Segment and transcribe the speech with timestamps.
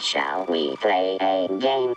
[0.00, 1.94] Shall we play a game?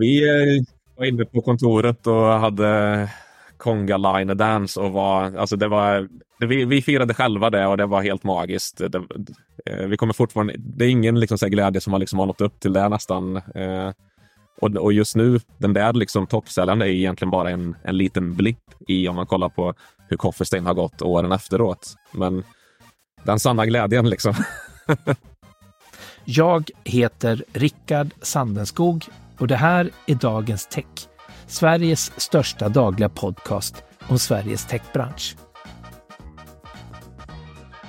[0.00, 0.62] Vi eh,
[0.96, 3.10] var inne på kontoret och hade
[3.56, 6.08] Konga Line Dance och var, alltså det var,
[6.38, 8.78] vi, vi firade själva det och det var helt magiskt.
[8.78, 9.02] Det,
[9.66, 12.60] eh, vi kommer fortfarande, det är ingen liksom så glädje som har liksom nått upp
[12.60, 13.36] till det nästan.
[13.36, 13.92] Eh,
[14.60, 18.74] och, och just nu, den där liksom toppsäljaren är egentligen bara en, en liten blipp
[18.88, 19.74] i om man kollar på
[20.08, 21.94] hur Coffee har gått åren efteråt.
[22.12, 22.44] Men
[23.22, 24.34] den sanna glädjen liksom.
[26.28, 29.04] Jag heter Rickard Sandenskog
[29.38, 30.84] och det här är Dagens Tech.
[31.46, 35.36] Sveriges största dagliga podcast om Sveriges techbransch.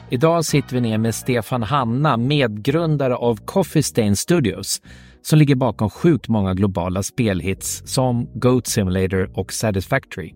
[0.09, 4.81] Idag sitter vi ner med Stefan Hanna, medgrundare av Coffee Stain Studios,
[5.21, 10.33] som ligger bakom sjukt många globala spelhits som Goat Simulator och Satisfactory.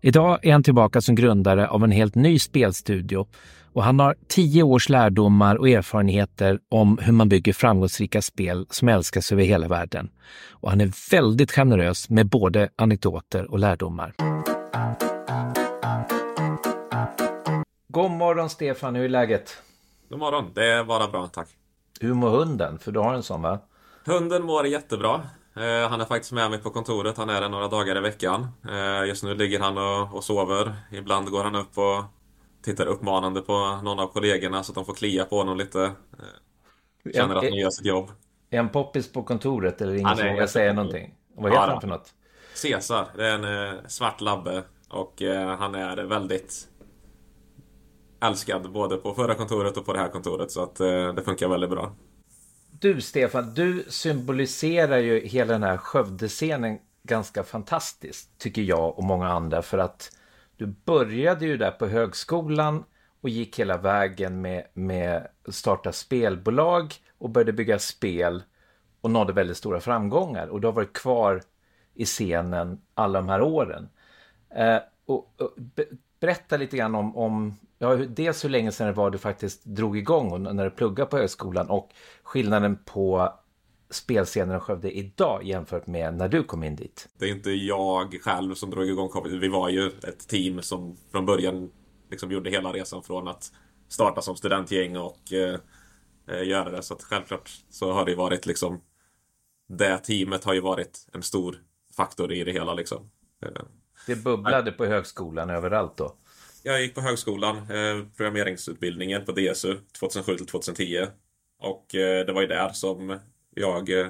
[0.00, 3.26] Idag är han tillbaka som grundare av en helt ny spelstudio
[3.74, 8.88] och han har tio års lärdomar och erfarenheter om hur man bygger framgångsrika spel som
[8.88, 10.10] älskas över hela världen.
[10.50, 14.14] Och han är väldigt generös med både anekdoter och lärdomar.
[17.88, 19.62] God morgon Stefan, hur är läget?
[20.08, 21.48] God morgon, det är bara bra, tack.
[22.00, 22.78] Hur mår hunden?
[22.78, 23.58] För du har en sån va?
[24.06, 25.14] Hunden mår jättebra.
[25.56, 27.16] Eh, han är faktiskt med mig på kontoret.
[27.16, 28.46] Han är där några dagar i veckan.
[28.68, 30.74] Eh, just nu ligger han och, och sover.
[30.92, 32.04] Ibland går han upp och
[32.64, 35.82] tittar uppmanande på någon av kollegorna så att de får klia på honom lite.
[35.82, 38.10] Eh, känner att han gör sitt jobb.
[38.50, 41.14] Är han poppis på kontoret eller ingen som vågar säga någonting?
[41.34, 42.14] Vad heter ja, han för något?
[42.54, 43.06] Cesar.
[43.16, 46.68] Det är en eh, svart labbe och eh, han är väldigt
[48.20, 50.76] älskad både på förra kontoret och på det här kontoret så att
[51.16, 51.92] det funkar väldigt bra.
[52.80, 59.28] Du Stefan, du symboliserar ju hela den här Skövde-scenen ganska fantastiskt tycker jag och många
[59.28, 60.10] andra för att
[60.56, 62.84] du började ju där på högskolan
[63.20, 68.42] och gick hela vägen med, med starta spelbolag och började bygga spel
[69.00, 70.46] och nådde väldigt stora framgångar.
[70.46, 71.42] Och du har varit kvar
[71.94, 73.88] i scenen alla de här åren.
[74.50, 75.84] Eh, och, och be,
[76.20, 79.98] berätta lite grann om, om ja, dels hur länge sedan det var du faktiskt drog
[79.98, 81.90] igång och när du pluggade på högskolan och
[82.22, 83.32] skillnaden på
[83.94, 87.08] spelscenen i Skövde idag jämfört med när du kom in dit?
[87.18, 89.40] Det är inte jag själv som drog igång Covid.
[89.40, 91.70] Vi var ju ett team som från början
[92.10, 93.52] liksom gjorde hela resan från att
[93.88, 95.58] starta som studentgäng och eh,
[96.28, 96.82] eh, göra det.
[96.82, 98.80] Så att självklart så har det varit liksom
[99.68, 101.56] det teamet har ju varit en stor
[101.96, 103.10] faktor i det hela liksom.
[103.46, 103.62] Eh,
[104.06, 106.16] det bubblade på högskolan överallt då?
[106.62, 111.06] Jag gick på högskolan, eh, programmeringsutbildningen på DSU 2007 till 2010.
[111.58, 113.18] Och eh, det var ju där som
[113.54, 114.06] jag eh,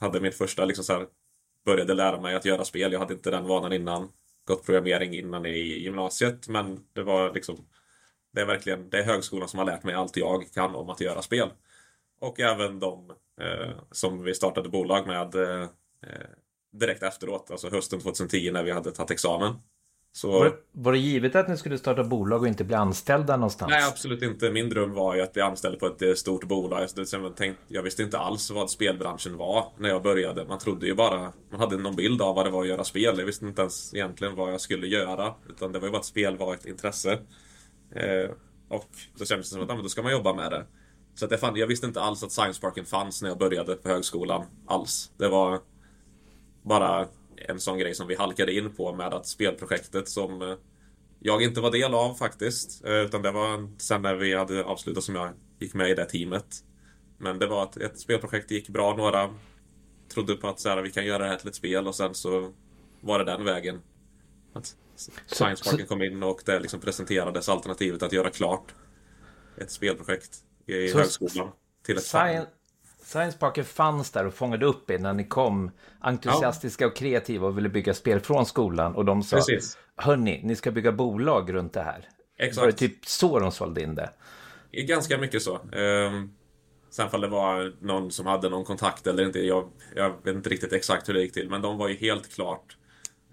[0.00, 1.06] hade min första, liksom så här,
[1.64, 2.92] började lära mig att göra spel.
[2.92, 4.08] Jag hade inte den vanan innan.
[4.44, 7.66] Gått programmering innan i gymnasiet, men det var liksom
[8.32, 11.00] det är verkligen det är högskolan som har lärt mig allt jag kan om att
[11.00, 11.48] göra spel.
[12.20, 15.62] Och även de eh, som vi startade bolag med eh,
[16.02, 16.28] eh
[16.72, 19.54] direkt efteråt, alltså hösten 2010 när vi hade tagit examen.
[20.12, 20.30] Så...
[20.32, 23.70] Var, det, var det givet att ni skulle starta bolag och inte bli anställda någonstans?
[23.70, 24.50] Nej, absolut inte.
[24.50, 26.88] Min dröm var ju att bli anställd på ett eh, stort bolag.
[26.96, 30.44] Jag, tänkte, jag visste inte alls vad spelbranschen var när jag började.
[30.44, 31.32] Man trodde ju bara...
[31.50, 33.18] Man hade någon bild av vad det var att göra spel.
[33.18, 35.34] Jag visste inte ens egentligen vad jag skulle göra.
[35.48, 37.12] Utan det var ju bara att spel var ett intresse.
[37.94, 38.30] Eh,
[38.68, 40.66] och då kändes det som att då ska man jobba med det.
[41.14, 43.74] Så att det fann, jag visste inte alls att Science Parken fanns när jag började
[43.74, 44.44] på högskolan.
[44.66, 45.10] Alls.
[45.16, 45.60] Det var
[46.62, 47.06] bara
[47.48, 50.56] en sån grej som vi halkade in på med att spelprojektet som eh,
[51.20, 52.84] jag inte var del av faktiskt.
[52.84, 56.04] Eh, utan det var sen när vi hade avslutat som jag gick med i det
[56.04, 56.46] teamet.
[57.18, 58.96] Men det var att ett spelprojekt gick bra.
[58.96, 59.34] Några
[60.08, 62.14] trodde på att så här, vi kan göra det här till ett spel och sen
[62.14, 62.52] så
[63.00, 63.80] var det den vägen.
[64.52, 64.76] Att
[65.26, 68.74] Science Parken kom in och det liksom presenterades alternativet att göra klart
[69.56, 71.50] ett spelprojekt i så högskolan.
[71.82, 72.48] Till ett science,
[73.08, 75.70] Science Parker fanns där och fångade upp er när ni kom
[76.00, 79.78] entusiastiska och kreativa och ville bygga spel från skolan och de sa Precis.
[79.96, 82.08] Hörni, ni ska bygga bolag runt det här.
[82.38, 82.58] Exakt.
[82.58, 84.10] Var det typ så de sålde in det?
[84.72, 85.54] Ganska mycket så.
[85.56, 86.34] Um,
[86.90, 90.50] sen fall det var någon som hade någon kontakt eller inte, jag, jag vet inte
[90.50, 92.76] riktigt exakt hur det gick till, men de var ju helt klart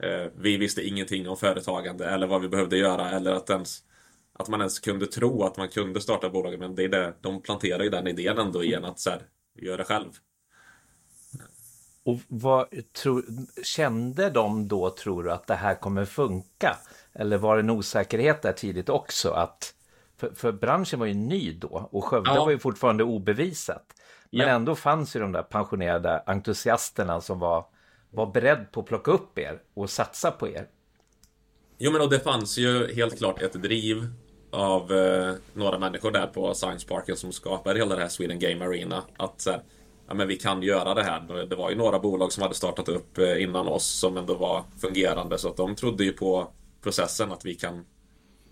[0.03, 3.79] uh, Vi visste ingenting om företagande eller vad vi behövde göra eller att ens
[4.39, 6.59] att man ens kunde tro att man kunde starta bolag.
[6.59, 9.21] Men det är det, de planterar ju den idén ändå igen att så här,
[9.55, 10.09] gör det själv.
[12.03, 13.21] Och vad tro,
[13.63, 16.77] kände de då, tror du, att det här kommer funka?
[17.13, 19.29] Eller var det en osäkerhet där tidigt också?
[19.29, 19.73] Att,
[20.17, 22.45] för, för branschen var ju ny då och Skövde ja.
[22.45, 23.93] var ju fortfarande obevisat.
[24.31, 24.53] Men ja.
[24.53, 27.65] ändå fanns ju de där pensionerade entusiasterna som var,
[28.09, 30.67] var beredd på att plocka upp er och satsa på er.
[31.77, 34.07] Jo men och det fanns ju helt klart ett driv
[34.55, 38.65] av eh, några människor där på Science Parken som skapade hela det här Sweden Game
[38.65, 39.03] Arena.
[39.17, 39.63] Att så här,
[40.07, 41.45] ja, men vi kan göra det här.
[41.45, 44.63] Det var ju några bolag som hade startat upp eh, innan oss som ändå var
[44.81, 46.47] fungerande så att de trodde ju på
[46.83, 47.85] processen att vi kan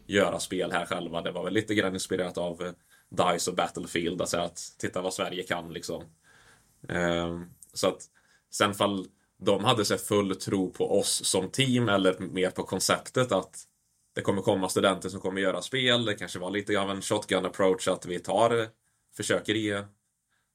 [0.08, 1.22] göra spel här själva.
[1.22, 2.72] Det var väl lite grann inspirerat av eh,
[3.10, 4.22] DICE och Battlefield.
[4.22, 6.04] Alltså att titta vad Sverige kan liksom.
[6.90, 8.02] Ehm, så att
[8.52, 9.08] sen fall
[9.38, 13.68] de hade så full tro på oss som team eller mer på konceptet att
[14.14, 16.06] det kommer komma studenter som kommer göra spel.
[16.06, 18.68] Det kanske var lite av en shotgun approach att vi tar,
[19.18, 19.84] försöker ge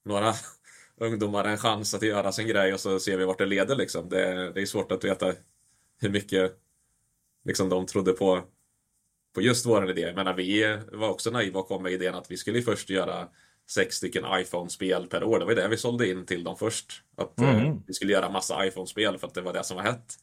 [0.05, 0.35] några
[1.01, 4.09] ungdomar en chans att göra sin grej och så ser vi vart det leder liksom.
[4.09, 5.33] Det, det är svårt att veta
[6.01, 6.53] hur mycket
[7.45, 8.43] liksom de trodde på,
[9.35, 10.01] på just vår idé.
[10.01, 13.29] Jag menar, vi var också naiva och kom med idén att vi skulle först göra
[13.71, 15.39] sex stycken iPhone-spel per år.
[15.39, 17.03] Det var det vi sålde in till dem först.
[17.17, 17.57] Att mm.
[17.57, 20.15] eh, vi skulle göra massa iPhone-spel för att det var det som var hett.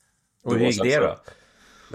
[0.44, 1.18] Och hur gick det då?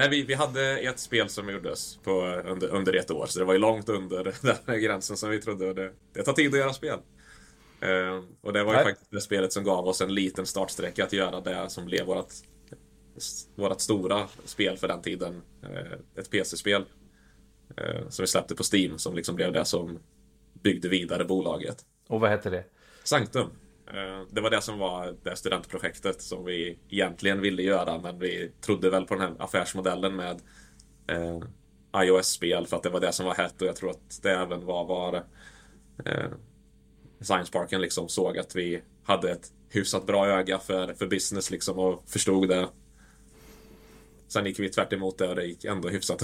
[0.01, 3.45] Nej, vi, vi hade ett spel som gjordes på, under, under ett år, så det
[3.45, 4.35] var ju långt under
[4.67, 5.75] den gränsen som vi trodde.
[5.75, 6.99] Det, det tar tid att göra spel.
[7.83, 8.85] Uh, och det var ju Nej.
[8.85, 12.33] faktiskt det spelet som gav oss en liten startsträcka att göra det som blev vårt,
[13.55, 15.43] vårt stora spel för den tiden.
[15.65, 16.85] Uh, ett PC-spel.
[17.81, 19.99] Uh, som vi släppte på Steam, som liksom blev det som
[20.63, 21.85] byggde vidare bolaget.
[22.09, 22.65] Och vad hette det?
[23.05, 23.51] Sanctum.
[23.95, 28.53] Eh, det var det som var det studentprojektet som vi egentligen ville göra men vi
[28.61, 30.41] trodde väl på den här affärsmodellen med
[31.07, 31.41] eh,
[32.03, 34.67] iOS-spel för att det var det som var hett och jag tror att det även
[34.67, 35.15] var var
[36.05, 36.31] eh,
[37.21, 41.79] Science Parken liksom såg att vi hade ett hyfsat bra öga för, för business liksom
[41.79, 42.69] och förstod det.
[44.29, 46.23] Sen gick vi tvärt emot det och det gick ändå hyfsat.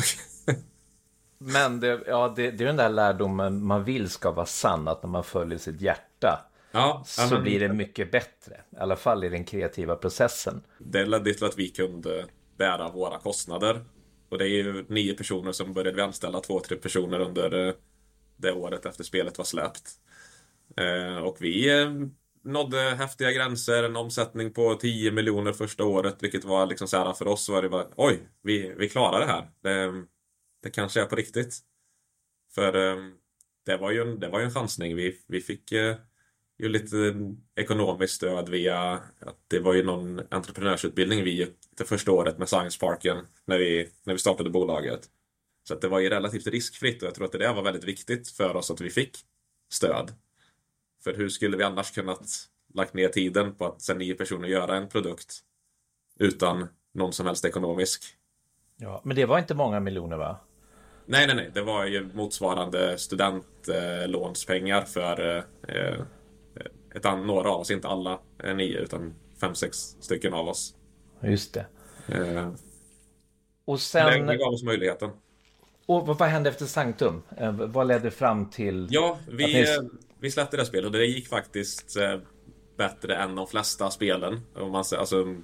[1.39, 5.03] Men det, ja, det, det är den där lärdomen man vill ska vara sann, att
[5.03, 7.43] när man följer sitt hjärta ja, så men...
[7.43, 8.61] blir det mycket bättre.
[8.71, 10.63] I alla fall i den kreativa processen.
[10.79, 12.27] Det ledde till att vi kunde
[12.57, 13.85] bära våra kostnader.
[14.29, 17.75] Och det är ju nio personer som började vi anställa två, tre personer under eh,
[18.37, 19.91] det året efter spelet var släppt.
[20.77, 21.91] Eh, och vi eh,
[22.45, 27.13] nådde häftiga gränser, en omsättning på 10 miljoner första året, vilket var liksom så här
[27.13, 29.51] för oss var det bara oj, vi, vi klarar det här.
[29.63, 30.05] Det,
[30.63, 31.59] det kanske är på riktigt.
[32.55, 32.73] För
[33.67, 34.97] det var ju en, det var ju en chansning.
[34.97, 35.73] Vi, vi fick
[36.59, 37.15] ju lite
[37.57, 42.49] ekonomiskt stöd via att det var ju någon entreprenörsutbildning vi gick det första året med
[42.49, 45.01] Science Parken när vi, när vi startade bolaget.
[45.69, 48.29] Så att det var ju relativt riskfritt och jag tror att det var väldigt viktigt
[48.29, 49.17] för oss att vi fick
[49.73, 50.13] stöd.
[51.05, 54.77] För hur skulle vi annars kunnat lagt ner tiden på att sen nio personer göra
[54.77, 55.39] en produkt
[56.19, 58.05] utan någon som helst ekonomisk?
[58.77, 60.41] Ja, men det var inte många miljoner va?
[61.07, 61.51] Nej, nej, nej.
[61.55, 65.95] Det var ju motsvarande studentlånspengar för eh,
[66.97, 68.19] ett, några av oss, inte alla
[68.55, 70.75] nio utan fem, sex stycken av oss.
[71.23, 71.67] Just det.
[72.09, 72.53] Eh,
[73.65, 74.27] och sen...
[74.27, 75.11] Det gav oss möjligheten.
[75.87, 77.23] Och vad hände efter Sanctum?
[77.37, 78.87] Eh, vad ledde fram till?
[78.91, 79.61] Ja, vi, ni...
[79.61, 79.67] Eh,
[80.21, 82.19] vi släppte det spelet och det gick faktiskt eh,
[82.77, 84.41] bättre än de flesta spelen.
[84.55, 85.37] Om man, alltså,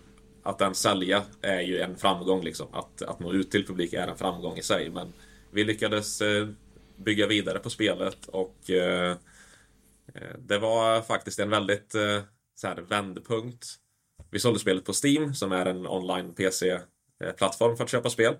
[0.42, 2.66] att den sälja är ju en framgång liksom.
[2.72, 4.90] Att, att nå ut till publik är en framgång i sig.
[4.90, 5.12] Men
[5.50, 6.48] vi lyckades eh,
[6.96, 9.16] bygga vidare på spelet och eh, Eh,
[10.38, 12.22] det var faktiskt en väldigt eh,
[12.54, 13.66] så här, vändpunkt.
[14.30, 18.34] Vi sålde spelet på Steam som är en online PC-plattform för att köpa spel.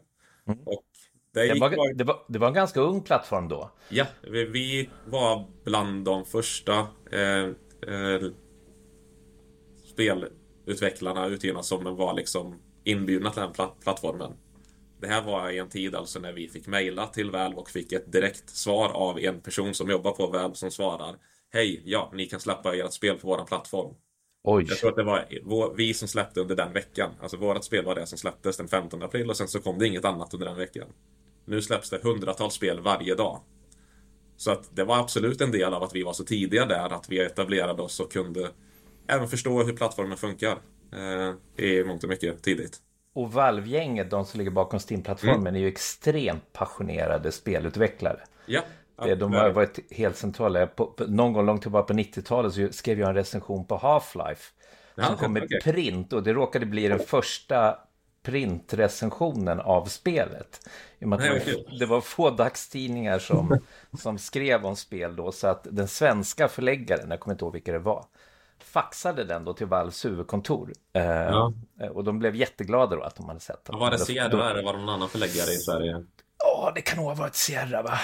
[0.47, 0.59] Mm.
[0.64, 0.85] Och
[1.35, 3.70] det, det, var, det, var, det, var, en ganska ung plattform då.
[3.88, 6.79] Ja, vi, vi var bland de första
[7.12, 7.44] eh,
[7.94, 8.23] eh,
[9.93, 14.32] spelutvecklarna, utgivarna som var liksom inbjudna till den plattformen.
[15.01, 17.93] Det här var i en tid alltså när vi fick mejla till Valve och fick
[17.93, 21.17] ett direkt svar av en person som jobbar på Valve som svarar
[21.53, 23.94] Hej, ja, ni kan släppa ert spel på våran plattform.
[24.44, 24.67] Oj.
[24.69, 25.03] Jag tror att det
[25.43, 27.11] var vi som släppte under den veckan.
[27.21, 29.87] Alltså vårat spel var det som släpptes den 15 april och sen så kom det
[29.87, 30.89] inget annat under den veckan.
[31.44, 33.41] Nu släpps det hundratals spel varje dag.
[34.37, 37.09] Så att det var absolut en del av att vi var så tidiga där, att
[37.09, 38.51] vi etablerade oss och kunde
[39.06, 40.59] även förstå hur plattformen funkar.
[40.93, 42.81] Eh, I mångt och mycket tidigt.
[43.15, 45.55] Och Valve-gänget, de som ligger bakom Steam-plattformen, mm.
[45.55, 48.21] är ju extremt passionerade spelutvecklare.
[48.47, 48.63] Ja.
[49.05, 50.67] Det, de har varit helt centrala.
[50.67, 54.51] På, någon gång långt tillbaka på 90-talet så skrev jag en recension på Half-Life.
[54.94, 55.61] Som ja, kom med okay.
[55.61, 57.79] print och det råkade bli den första
[58.23, 60.69] printrecensionen av spelet.
[60.99, 63.59] I och Nej, det, det var få dagstidningar som,
[63.99, 67.73] som skrev om spel då, så att den svenska förläggaren, jag kommer inte ihåg vilka
[67.73, 68.05] det var,
[68.59, 70.73] faxade den då till Valves huvudkontor.
[70.93, 71.53] Eh, ja.
[71.91, 73.79] Och de blev jätteglada då att de hade sett den.
[73.79, 76.05] Var det Sierra eller var det någon annan förläggare i Sverige?
[76.39, 77.99] Ja, det kan nog ha varit Sierra va?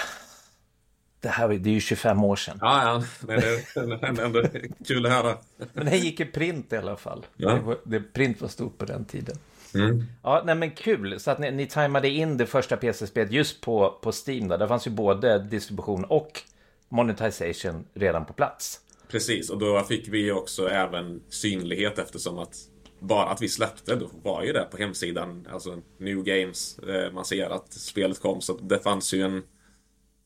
[1.21, 2.57] Det här det är ju 25 år sedan.
[2.61, 3.03] Ja, ja.
[3.27, 4.43] Nej, det är ändå
[4.87, 5.37] kul att höra.
[5.73, 7.25] Men det gick i print i alla fall.
[7.37, 7.53] Ja.
[7.53, 9.37] Det, var, det, print var stort på den tiden.
[9.75, 10.03] Mm.
[10.23, 11.19] Ja, nej men kul.
[11.19, 14.47] Så att ni, ni tajmade in det första PC-spelet just på, på Steam.
[14.47, 14.57] Där.
[14.57, 16.41] Där fanns ju både distribution och
[16.89, 18.79] monetization redan på plats.
[19.07, 22.55] Precis, och då fick vi också även synlighet eftersom att
[22.99, 27.25] bara att vi släppte, då var ju det på hemsidan, alltså New Games, eh, man
[27.25, 29.43] ser att spelet kom, så det fanns ju en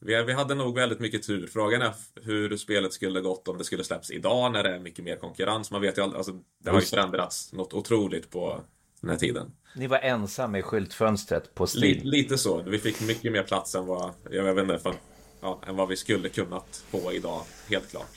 [0.06, 1.48] vi, vi hade nog väldigt mycket tur.
[1.48, 5.06] Frågan är hur spelet skulle gått om det skulle släpps idag när det är mycket
[5.06, 5.72] mer konkurrens.
[5.72, 6.34] Man vet ju aldrig, alltså,
[6.64, 8.62] det har ju förändrats något otroligt på
[9.02, 9.52] den här tiden.
[9.76, 11.82] Ni var ensamma i skyltfönstret på Steam.
[11.82, 12.62] Lite, lite så.
[12.62, 14.94] Vi fick mycket mer plats än vad, jag vet inte, för,
[15.42, 18.10] ja, än vad vi skulle kunnat få idag, helt klart.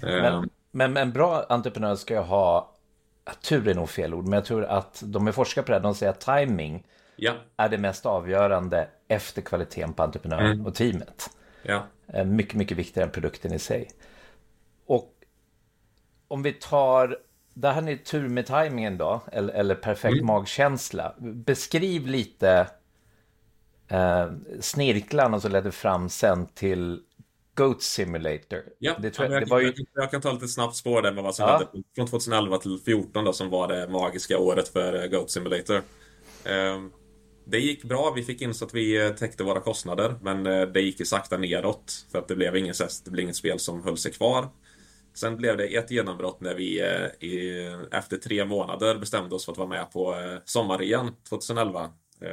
[0.00, 2.76] Men, um, men en bra entreprenör ska ju ha,
[3.42, 5.94] tur är nog fel ord, men jag tror att de är forskare på det, de
[5.94, 7.34] säger att timing ja.
[7.56, 10.66] är det mest avgörande efter kvaliteten på entreprenören mm.
[10.66, 11.30] och teamet.
[11.62, 11.86] Ja.
[12.06, 13.90] Eh, mycket, mycket viktigare än produkten i sig.
[14.86, 15.12] Och
[16.28, 17.18] om vi tar,
[17.54, 20.26] det här är tur med tajmingen då, eller, eller perfekt mm.
[20.26, 21.14] magkänsla.
[21.18, 22.68] Beskriv lite
[23.88, 24.30] eh,
[24.60, 27.02] snirklarna som ledde fram sen till
[27.54, 28.62] Goat Simulator.
[28.78, 29.72] Ja, det tror jag, det var ju...
[29.94, 31.52] jag, kan ta lite snabbt spår där med vad som ja.
[31.52, 35.82] hände från 2011 till 2014 då, som var det magiska året för eh, Goat Simulator.
[36.44, 36.92] Um,
[37.48, 40.62] det gick bra, vi fick in så att vi eh, täckte våra kostnader, men eh,
[40.62, 43.82] det gick ju sakta neråt för att det blev inget, det blev inget spel som
[43.82, 44.48] höll sig kvar.
[45.14, 49.52] Sen blev det ett genombrott när vi eh, i, efter tre månader bestämde oss för
[49.52, 51.90] att vara med på sommarrean 2011.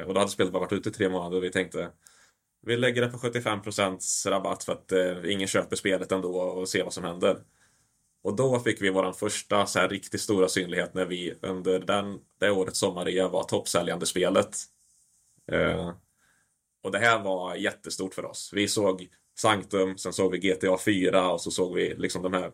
[0.07, 1.89] Och då hade spelet bara varit ute i tre månader och vi tänkte
[2.65, 4.91] vi lägger det på 75% rabatt för att
[5.25, 7.37] ingen köper spelet ändå och ser vad som händer.
[8.23, 12.19] Och då fick vi vår första så här riktigt stora synlighet när vi under den,
[12.39, 14.57] det årets sommarrea var toppsäljande spelet.
[15.51, 15.91] Eh,
[16.83, 18.49] och det här var jättestort för oss.
[18.53, 19.07] Vi såg
[19.37, 22.51] Sanctum, sen såg vi GTA 4 och så såg vi liksom de här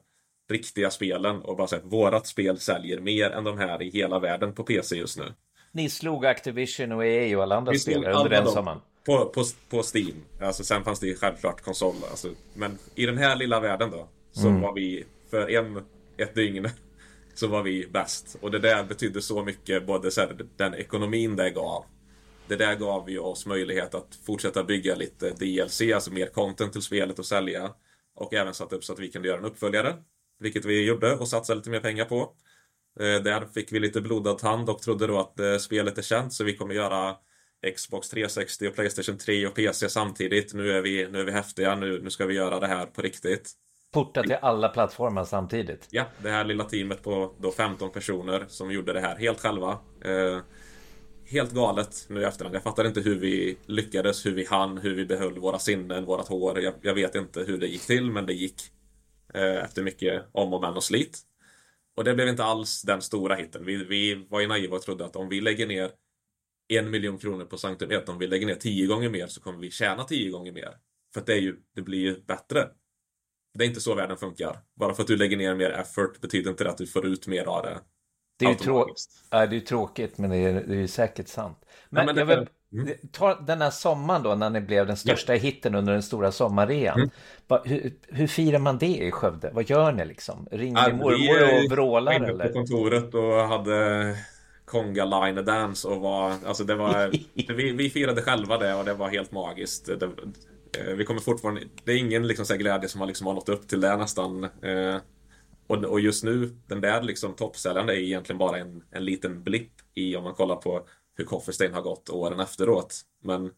[0.49, 4.19] riktiga spelen och bara så att vårat spel säljer mer än de här i hela
[4.19, 5.33] världen på PC just nu.
[5.71, 8.79] Ni slog Activision och EA och alla andra spelare under den sommaren?
[9.05, 10.23] På, på, på Steam.
[10.41, 11.95] Alltså, sen fanns det ju självklart konsol.
[12.09, 14.07] Alltså, men i den här lilla världen då.
[14.31, 14.61] Så mm.
[14.61, 15.83] var vi för en,
[16.17, 16.69] ett dygn
[17.33, 18.37] så var vi bäst.
[18.41, 21.85] Och det där betydde så mycket, både så här, den ekonomin det gav.
[22.49, 26.81] Det där gav ju oss möjlighet att fortsätta bygga lite DLC, alltså mer content till
[26.81, 27.73] spelet och sälja.
[28.15, 29.95] Och även satt upp så att vi kunde göra en uppföljare.
[30.39, 32.33] Vilket vi gjorde och satsade lite mer pengar på.
[32.99, 36.33] Eh, där fick vi lite blodad tand och trodde då att eh, spelet är känt
[36.33, 37.15] så vi kommer göra
[37.75, 40.53] Xbox 360 och Playstation 3 och PC samtidigt.
[40.53, 43.01] Nu är vi, nu är vi häftiga, nu, nu ska vi göra det här på
[43.01, 43.51] riktigt.
[43.93, 45.87] Porta till alla plattformar samtidigt.
[45.91, 49.77] Ja, det här lilla teamet på då 15 personer som gjorde det här helt själva.
[51.31, 52.55] Helt galet nu i efterhand.
[52.55, 56.27] Jag fattar inte hur vi lyckades, hur vi hann, hur vi behöll våra sinnen, vårat
[56.27, 56.59] hår.
[56.59, 58.61] Jag, jag vet inte hur det gick till, men det gick.
[59.33, 61.19] Eh, efter mycket om och men och slit.
[61.97, 63.65] Och det blev inte alls den stora hitten.
[63.65, 65.91] Vi, vi var ju naiva och trodde att om vi lägger ner
[66.67, 68.09] en miljon kronor på Sanktum 1.
[68.09, 70.73] Om vi lägger ner tio gånger mer så kommer vi tjäna tio gånger mer.
[71.13, 72.69] För att det, är ju, det blir ju bättre.
[73.53, 74.59] Det är inte så världen funkar.
[74.75, 77.27] Bara för att du lägger ner mer effort betyder inte det att du får ut
[77.27, 77.79] mer av det.
[78.39, 78.87] Det är ju trå
[79.29, 81.57] ja, det är tråkigt, men det är, det är ju säkert sant.
[81.89, 82.97] Men, ja, men det, jag vill, mm.
[83.11, 85.39] ta den här sommaren då, när ni blev den största ja.
[85.41, 86.99] hitten under den stora sommarrean.
[86.99, 87.61] Mm.
[87.65, 89.49] hur, hur firar man det i Skövde?
[89.53, 90.47] Vad gör ni liksom?
[90.51, 92.19] Ringer ni mormor och vrålar?
[92.19, 94.15] Vi på kontoret och hade
[94.65, 97.11] Konga Line Dance och var, alltså det var,
[97.53, 99.85] vi, vi firade själva det och det var helt magiskt.
[99.99, 100.05] Det,
[100.79, 103.49] eh, vi kommer fortfarande, det är ingen liksom så glädje som har, liksom har nått
[103.49, 104.47] upp till det nästan.
[105.69, 109.43] Eh, och, och just nu, den där liksom toppsäljaren är egentligen bara en, en liten
[109.43, 113.01] blipp i om man kollar på hur Coffee har gått åren efteråt.
[113.23, 113.51] Men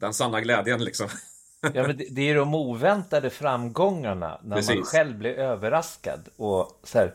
[0.00, 1.08] den sanna glädjen liksom.
[1.74, 4.74] Ja, men det, det är de oväntade framgångarna när Precis.
[4.74, 6.28] man själv blir överraskad.
[6.36, 7.14] Och så här,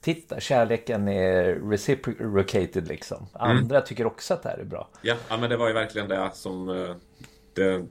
[0.00, 3.16] titta, kärleken är reciprocated liksom.
[3.16, 3.56] Mm.
[3.56, 3.86] Andra mm.
[3.86, 4.88] tycker också att det här är bra.
[5.02, 6.68] Ja, ja, men det var ju verkligen det som...
[6.68, 6.94] Eh,
[7.54, 7.86] det,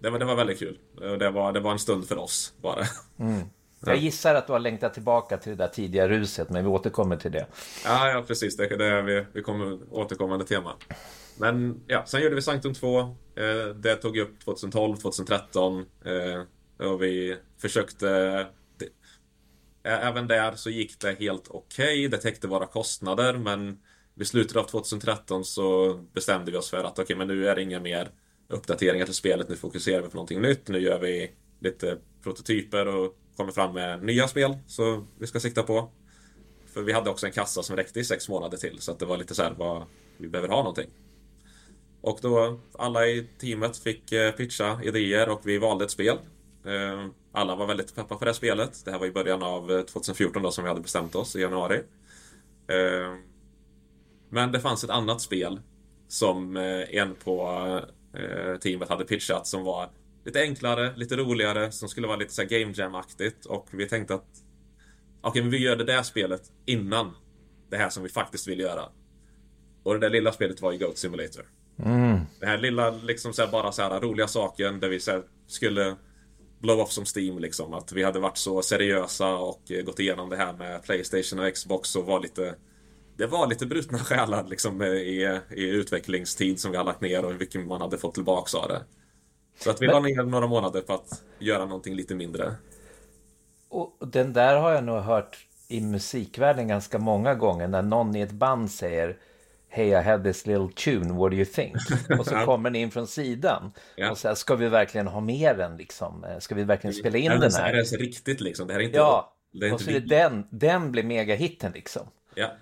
[0.00, 0.78] det, var, det var väldigt kul.
[1.18, 2.84] Det var, det var en stund för oss bara.
[3.18, 3.40] Mm.
[3.80, 7.16] Jag gissar att du har längtat tillbaka till det där tidiga ruset, men vi återkommer
[7.16, 7.46] till det.
[7.84, 8.56] Ja, ja precis.
[8.56, 10.76] Det, det är vi, vi kommer återkommande tema.
[11.38, 13.00] Men ja, sen gjorde vi Sanctum 2.
[13.00, 13.06] Eh,
[13.74, 15.84] det tog upp 2012, 2013.
[16.04, 18.46] Eh, och vi försökte
[19.86, 21.84] Även där så gick det helt okej.
[21.84, 22.08] Okay.
[22.08, 23.78] Det täckte våra kostnader men
[24.14, 27.56] vid slutet av 2013 så bestämde vi oss för att okej, okay, men nu är
[27.56, 28.10] det inga mer
[28.48, 29.48] uppdateringar till spelet.
[29.48, 30.68] Nu fokuserar vi på någonting nytt.
[30.68, 31.30] Nu gör vi
[31.60, 35.90] lite prototyper och kommer fram med nya spel så vi ska sikta på.
[36.66, 39.06] För vi hade också en kassa som räckte i sex månader till så att det
[39.06, 39.82] var lite så här, vad,
[40.16, 40.90] vi behöver ha någonting.
[42.00, 46.18] Och då alla i teamet fick eh, pitcha idéer och vi valde ett spel.
[46.64, 48.84] Eh, alla var väldigt peppa på det här spelet.
[48.84, 51.40] Det här var i början av eh, 2014 då som vi hade bestämt oss i
[51.40, 51.82] januari.
[54.28, 55.60] Men det fanns ett annat spel
[56.08, 56.56] som
[56.90, 57.80] en på
[58.60, 59.90] teamet hade pitchat som var
[60.26, 64.26] lite enklare, lite roligare, som skulle vara lite så game jam-aktigt och vi tänkte att
[65.20, 67.12] okej, okay, men vi gör det där spelet innan
[67.70, 68.82] det här som vi faktiskt vill göra.
[69.82, 71.44] Och det där lilla spelet var ju Goat Simulator.
[71.84, 72.20] Mm.
[72.40, 75.96] Det här lilla, liksom så här, bara så här roliga saken där vi här, skulle
[76.58, 77.74] blow off som Steam liksom.
[77.74, 81.54] Att vi hade varit så seriösa och eh, gått igenom det här med Playstation och
[81.54, 82.54] Xbox och var lite
[83.16, 87.34] det var lite brutna själar liksom i, i utvecklingstid som vi har lagt ner och
[87.34, 88.84] mycket man hade fått tillbaks av det.
[89.58, 92.54] Så att vi la ner några månader på att göra någonting lite mindre.
[93.68, 98.20] Och den där har jag nog hört i musikvärlden ganska många gånger när någon i
[98.20, 99.16] ett band säger
[99.68, 101.76] Hey I have this little tune, what do you think?
[102.18, 103.72] Och så kommer den in från sidan.
[103.96, 104.10] Ja.
[104.10, 106.26] Och så här, ska vi verkligen ha med den liksom?
[106.38, 107.72] Ska vi verkligen spela in ja, den här?
[107.72, 108.66] Det är så riktigt liksom.
[108.66, 108.98] Det här är inte...
[108.98, 112.02] Ja, det är och så är det den, den blir megahitten liksom.
[112.34, 112.52] Ja.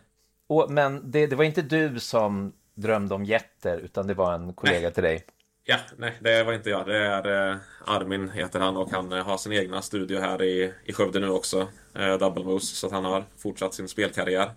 [0.46, 4.52] Och, men det, det var inte du som drömde om jätter, utan det var en
[4.52, 4.92] kollega nej.
[4.92, 5.24] till dig.
[5.66, 6.87] Ja, nej, det var inte jag.
[6.87, 10.73] Det är eh, Armin heter han och han eh, har sin egna studio här i,
[10.85, 11.68] i Skövde nu också.
[11.94, 14.50] Eh, Double Moose, så att han har fortsatt sin spelkarriär.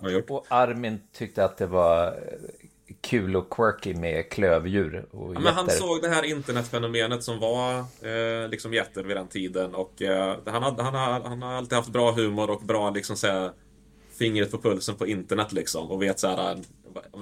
[0.00, 2.20] Och, och, Armin tyckte att det var
[3.00, 7.78] kul och quirky med klövdjur och ja, men Han såg det här internetfenomenet som var
[7.78, 11.78] eh, liksom jätter vid den tiden och eh, han, hade, han, har, han har alltid
[11.78, 13.50] haft bra humor och bra liksom så
[14.18, 16.58] fingret på pulsen på internet liksom och vet så här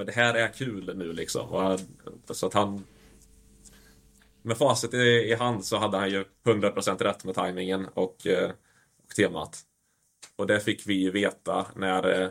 [0.07, 1.49] det här är kul nu liksom.
[1.49, 1.81] Och,
[2.31, 2.85] så att han
[4.43, 8.51] med facit i, i hand så hade han ju 100% rätt med tajmingen och, eh,
[9.05, 9.59] och temat.
[10.37, 12.29] Och det fick vi ju veta när eh,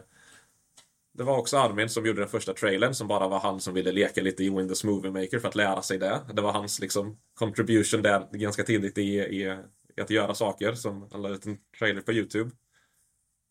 [1.14, 3.92] det var också Armin som gjorde den första trailern som bara var han som ville
[3.92, 6.22] leka lite i Windows Movie Maker för att lära sig det.
[6.34, 9.58] Det var hans liksom contribution där ganska tidigt i, i,
[9.98, 12.52] i att göra saker som han la ut en trailer på Youtube.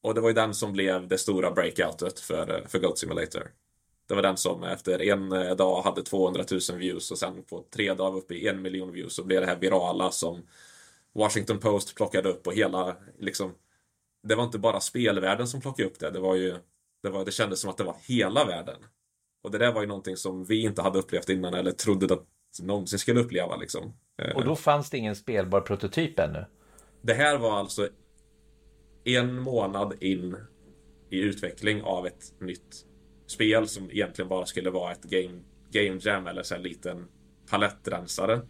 [0.03, 3.51] Och det var ju den som blev det stora breakoutet för, eh, för Goat Simulator.
[4.09, 7.65] Det var den som efter en eh, dag hade 200 000 views och sen på
[7.71, 10.43] tre dagar uppe i en miljon views så blev det här virala som
[11.15, 13.55] Washington Post plockade upp och hela liksom
[14.23, 16.11] det var inte bara spelvärlden som plockade upp det.
[16.11, 16.57] Det var ju
[17.03, 18.77] det, var, det kändes som att det var hela världen.
[19.43, 22.27] Och det där var ju någonting som vi inte hade upplevt innan eller trodde att
[22.63, 23.93] någonsin skulle uppleva liksom.
[24.23, 26.45] Eh, och då fanns det ingen spelbar prototyp ännu?
[27.03, 27.89] Det här var alltså
[29.05, 30.37] en månad in
[31.11, 32.85] i utveckling av ett nytt
[33.29, 37.09] spel som egentligen bara skulle vara ett game, game jam eller så en liten
[37.51, 38.41] palettrensare.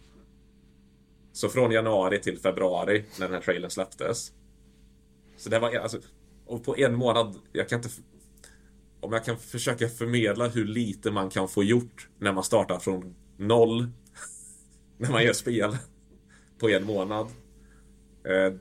[1.31, 4.31] Så från januari till februari när den här trailern släpptes.
[5.37, 5.99] Så det var alltså,
[6.45, 7.89] och på en månad, jag kan inte
[8.99, 13.15] om jag kan försöka förmedla hur lite man kan få gjort när man startar från
[13.37, 13.87] noll
[14.97, 15.77] när man gör spel
[16.59, 17.27] på en månad.
[18.23, 18.53] Eh,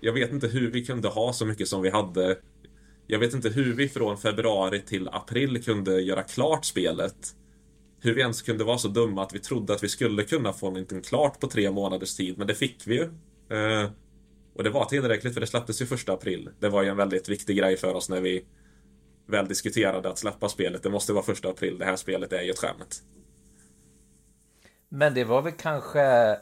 [0.00, 2.38] jag vet inte hur vi kunde ha så mycket som vi hade
[3.06, 7.34] jag vet inte hur vi från februari till april kunde göra klart spelet.
[8.00, 10.66] Hur vi ens kunde vara så dumma att vi trodde att vi skulle kunna få
[10.66, 13.02] någonting klart på tre månaders tid, men det fick vi ju.
[13.58, 13.90] Eh,
[14.54, 16.50] och det var tillräckligt för det släpptes ju första april.
[16.60, 18.44] Det var ju en väldigt viktig grej för oss när vi
[19.26, 20.82] väl diskuterade att släppa spelet.
[20.82, 21.78] Det måste vara första april.
[21.78, 23.02] Det här spelet är ju ett skämt.
[24.88, 26.36] Men det var väl kanske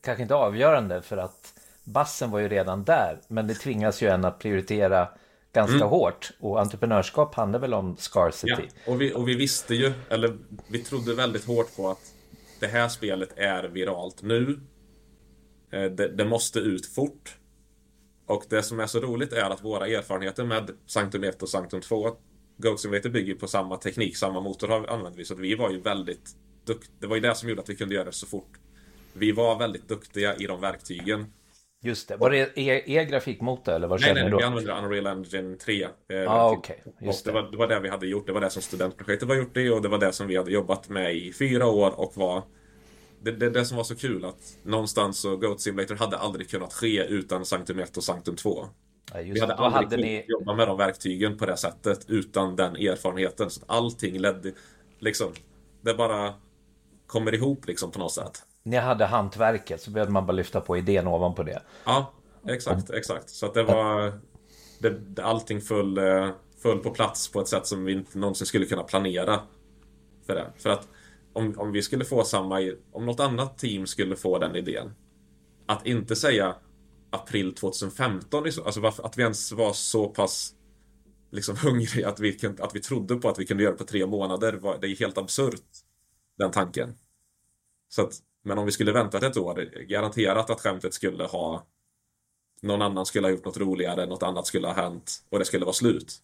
[0.00, 3.20] kanske inte avgörande för att bassen var ju redan där.
[3.28, 5.08] Men det tvingas ju en att prioritera
[5.52, 5.88] ganska mm.
[5.88, 6.30] hårt.
[6.40, 8.52] Och entreprenörskap handlar väl om scarcity.
[8.84, 12.14] Ja, och vi, och vi visste ju, eller vi trodde väldigt hårt på att
[12.60, 14.60] det här spelet är viralt nu.
[15.70, 17.36] Eh, det, det måste ut fort.
[18.26, 21.80] Och det som är så roligt är att våra erfarenheter med Sanctum 1 och Sanctum
[21.80, 22.16] 2
[22.56, 25.24] Goat Simulator bygger på samma teknik, samma motor har vi.
[25.24, 26.94] Så vi var ju väldigt duktiga.
[26.98, 28.52] Det var ju det som gjorde att vi kunde göra det så fort.
[29.12, 31.32] Vi var väldigt duktiga i de verktygen.
[31.82, 32.16] Just det.
[32.16, 35.82] Var det er, er grafikmotor eller vad Nej, nej, vi använde Unreal Engine 3.
[35.82, 35.88] Eh,
[36.32, 36.76] ah, okay.
[37.00, 37.30] Just det.
[37.30, 38.26] Det, var, det var det vi hade gjort.
[38.26, 40.50] Det var det som studentprojektet var gjort i och det var det som vi hade
[40.52, 42.42] jobbat med i fyra år och var
[43.22, 46.72] det, det, det som var så kul att någonstans så Goat Simulator hade aldrig kunnat
[46.72, 48.66] ske utan Sanctum 1 och Sanctum 2.
[49.14, 50.24] Ja, vi hade aldrig hade kunnat ni...
[50.28, 53.50] jobba med de verktygen på det sättet utan den erfarenheten.
[53.50, 54.52] Så att allting ledde,
[54.98, 55.32] liksom,
[55.80, 56.34] det bara
[57.06, 60.76] kommer ihop liksom på något sätt ni hade hantverket så behövde man bara lyfta på
[60.76, 61.62] idén ovanpå det.
[61.84, 62.12] Ja,
[62.48, 63.30] exakt, exakt.
[63.30, 64.12] Så att det var...
[64.78, 66.28] Det, allting föll, eh,
[66.62, 69.40] föll på plats på ett sätt som vi inte någonsin skulle kunna planera.
[70.26, 70.46] För det.
[70.56, 70.88] För att
[71.32, 72.72] om, om vi skulle få samma...
[72.92, 74.94] Om något annat team skulle få den idén.
[75.66, 76.54] Att inte säga
[77.10, 80.54] april 2015, alltså att vi ens var så pass
[81.30, 84.06] liksom hungriga att vi, att vi trodde på att vi kunde göra det på tre
[84.06, 84.78] månader.
[84.80, 85.64] Det är helt absurt,
[86.38, 86.94] den tanken.
[87.88, 88.12] Så att
[88.42, 91.66] men om vi skulle väntat ett år, garanterat att skämtet skulle ha
[92.62, 95.64] någon annan skulle ha gjort något roligare, något annat skulle ha hänt och det skulle
[95.64, 96.22] vara slut.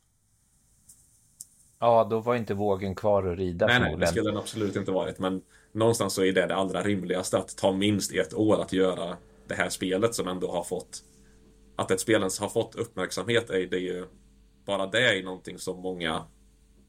[1.79, 4.91] Ja, då var inte vågen kvar att rida Nej, nej, det skulle den absolut inte
[4.91, 5.19] varit.
[5.19, 9.17] Men någonstans så är det det allra rimligaste att ta minst ett år att göra
[9.49, 11.03] det här spelet som ändå har fått
[11.77, 14.07] att ett spel ens har fått uppmärksamhet är det ju
[14.65, 16.23] bara det är någonting som många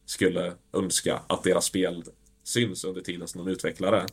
[0.05, 2.03] skulle önska att deras spel
[2.43, 4.05] syns under tiden som de utvecklar det.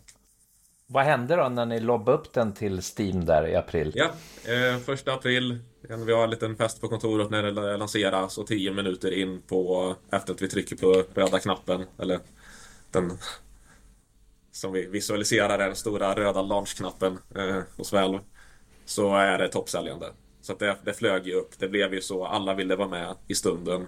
[0.94, 3.92] Vad hände då när ni lobbade upp den till Steam där i april?
[3.94, 4.11] Ja,
[4.52, 5.59] eh, första april.
[5.80, 9.94] Vi har en liten fest på kontoret när det lanseras och tio minuter in på
[10.12, 12.20] efter att vi trycker på röda knappen eller
[12.90, 13.12] den
[14.52, 18.20] som vi visualiserar den stora röda launchknappen eh, hos Valve
[18.85, 20.12] så är det toppsäljande.
[20.40, 21.59] Så att det, det flög ju upp.
[21.59, 22.26] Det blev ju så.
[22.26, 23.87] Alla ville vara med i stunden.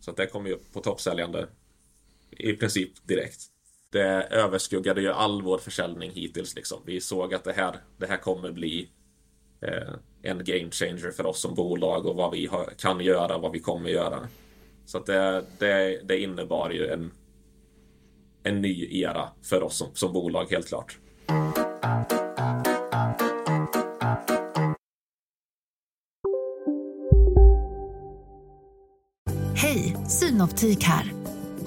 [0.00, 1.46] Så att det kom ju upp på toppsäljande
[2.30, 3.51] i princip direkt.
[3.92, 6.56] Det överskuggade ju all vår försäljning hittills.
[6.56, 6.82] Liksom.
[6.84, 8.88] Vi såg att det här, det här kommer bli
[9.60, 13.42] eh, en game changer för oss som bolag och vad vi har, kan göra, och
[13.42, 14.28] vad vi kommer göra.
[14.86, 17.10] Så att det, det, det innebar ju en,
[18.42, 20.98] en ny era för oss som, som bolag helt klart.
[29.54, 31.21] Hej, Synoptik här.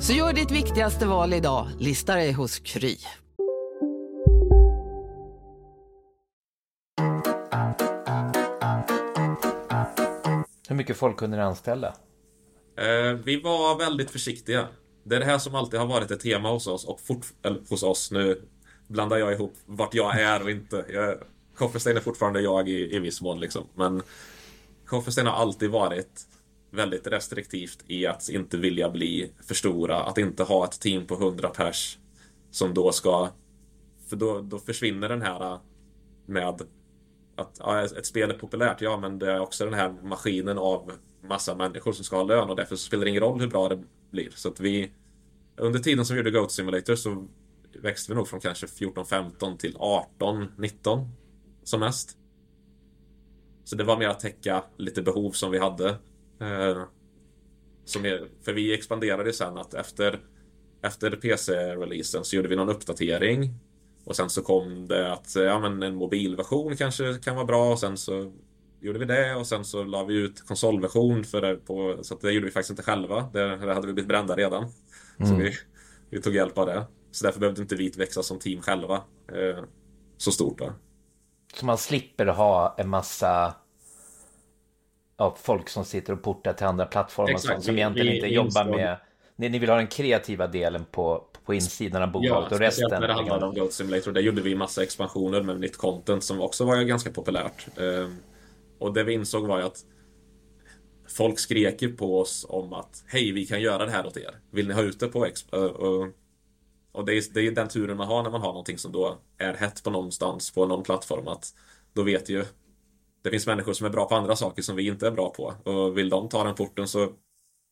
[0.00, 2.96] Så gör ditt viktigaste val idag, lista dig hos Kry.
[10.68, 11.88] Hur mycket folk kunde ni anställa?
[12.76, 14.68] Eh, vi var väldigt försiktiga.
[15.04, 17.60] Det är det här som alltid har varit ett tema hos oss och fort, eller,
[17.70, 18.10] hos oss.
[18.10, 18.42] Nu
[18.88, 20.84] blandar jag ihop vart jag är och inte.
[20.88, 21.18] Jag,
[21.54, 23.64] Koffestein är fortfarande jag i, i viss mån liksom.
[23.74, 24.02] Men
[24.86, 26.26] Koffestein har alltid varit
[26.78, 30.02] väldigt restriktivt i att inte vilja bli för stora.
[30.02, 31.98] Att inte ha ett team på 100 pers
[32.50, 33.28] som då ska...
[34.08, 35.60] För då, då försvinner den här äh,
[36.26, 36.62] med
[37.36, 40.92] att ja, ett spel är populärt, ja men det är också den här maskinen av
[41.22, 43.82] massa människor som ska ha lön och därför spelar det ingen roll hur bra det
[44.10, 44.30] blir.
[44.34, 44.92] Så att vi
[45.56, 47.28] under tiden som vi gjorde Goat Simulator så
[47.72, 51.08] växte vi nog från kanske 14-15 till 18-19
[51.64, 52.16] som mest.
[53.64, 55.96] Så det var mer att täcka lite behov som vi hade.
[56.40, 56.82] Eh,
[57.84, 60.20] som är, för vi expanderade sen att efter,
[60.82, 63.54] efter PC-releasen så gjorde vi någon uppdatering.
[64.04, 67.78] Och sen så kom det att ja, men en mobilversion kanske kan vara bra och
[67.78, 68.32] sen så
[68.80, 72.32] gjorde vi det och sen så la vi ut konsolversion för det på, så det
[72.32, 73.30] gjorde vi faktiskt inte själva.
[73.32, 74.62] Det, det hade vi blivit brända redan.
[75.18, 75.28] Mm.
[75.28, 75.52] Så vi,
[76.10, 76.86] vi tog hjälp av det.
[77.10, 78.94] Så därför behövde inte vi växa som team själva
[79.32, 79.64] eh,
[80.16, 80.58] så stort.
[80.58, 80.72] Då.
[81.54, 83.54] Så man slipper ha en massa
[85.18, 88.28] ja, folk som sitter och portar till andra plattformar Exakt, som, som egentligen vi, inte
[88.28, 88.96] jobbar med
[89.36, 93.00] ni, ni vill ha den kreativa delen på, på insidan av bolaget ja, och resten.
[93.00, 94.12] när det handlade om Goat Simulator.
[94.12, 97.78] Där gjorde vi massa expansioner med nytt content som också var ganska populärt.
[97.78, 98.16] Ehm,
[98.78, 99.84] och det vi insåg var ju att
[101.08, 104.34] folk skrek på oss om att hej, vi kan göra det här åt er.
[104.50, 105.54] Vill ni ha ut det på Exp
[106.92, 109.18] och det är, det är den turen man har när man har någonting som då
[109.38, 111.54] är hett på någonstans på någon plattform att
[111.92, 112.44] då vet ju
[113.22, 115.54] det finns människor som är bra på andra saker som vi inte är bra på
[115.70, 117.12] och vill de ta den porten så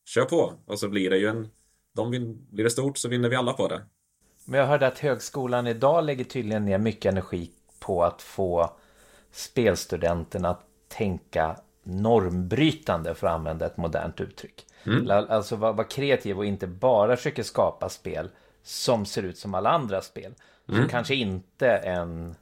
[0.05, 1.49] kör på och så blir det ju en
[1.95, 3.81] de vin, blir det stort så vinner vi alla på det.
[4.45, 8.71] Men jag hörde att högskolan idag lägger tydligen ner mycket energi på att få
[9.31, 14.65] spelstudenterna att tänka normbrytande för att använda ett modernt uttryck.
[14.83, 15.11] Mm.
[15.29, 18.29] Alltså vara var kreativ och inte bara försöka skapa spel
[18.63, 20.33] som ser ut som alla andra spel.
[20.69, 20.87] Mm.
[20.87, 22.35] Kanske inte en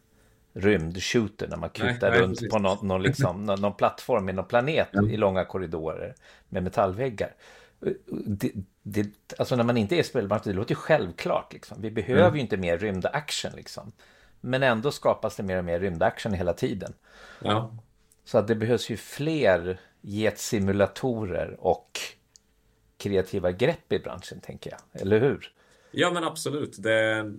[0.55, 4.45] rymdshooter när man kutar nej, runt nej, på någon, någon, liksom, någon, plattform i någon
[4.45, 5.03] planet ja.
[5.09, 6.15] i långa korridorer
[6.49, 7.33] med metallväggar.
[8.25, 8.51] Det,
[8.83, 11.53] det, alltså när man inte är spelbranschen, det låter ju självklart.
[11.53, 11.81] Liksom.
[11.81, 12.35] Vi behöver mm.
[12.35, 13.51] ju inte mer rymdaction.
[13.55, 13.91] Liksom.
[14.41, 16.93] Men ändå skapas det mer och mer rymdaction hela tiden.
[17.39, 17.71] Ja.
[18.25, 21.99] Så att det behövs ju fler getsimulatorer och
[22.97, 25.01] kreativa grepp i branschen, tänker jag.
[25.01, 25.51] Eller hur?
[25.91, 26.83] Ja, men absolut.
[26.83, 27.31] Det...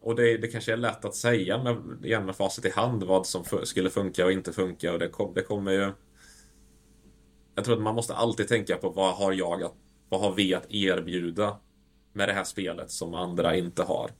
[0.00, 3.26] Och det, det kanske är lätt att säga med, igen med facit i hand vad
[3.26, 4.92] som skulle funka och inte funka.
[4.92, 5.92] Och det, kom, det kommer ju...
[7.54, 9.74] Jag tror att man måste alltid tänka på vad har jag att,
[10.08, 11.56] vad har vi att erbjuda
[12.12, 14.10] med det här spelet som andra inte har.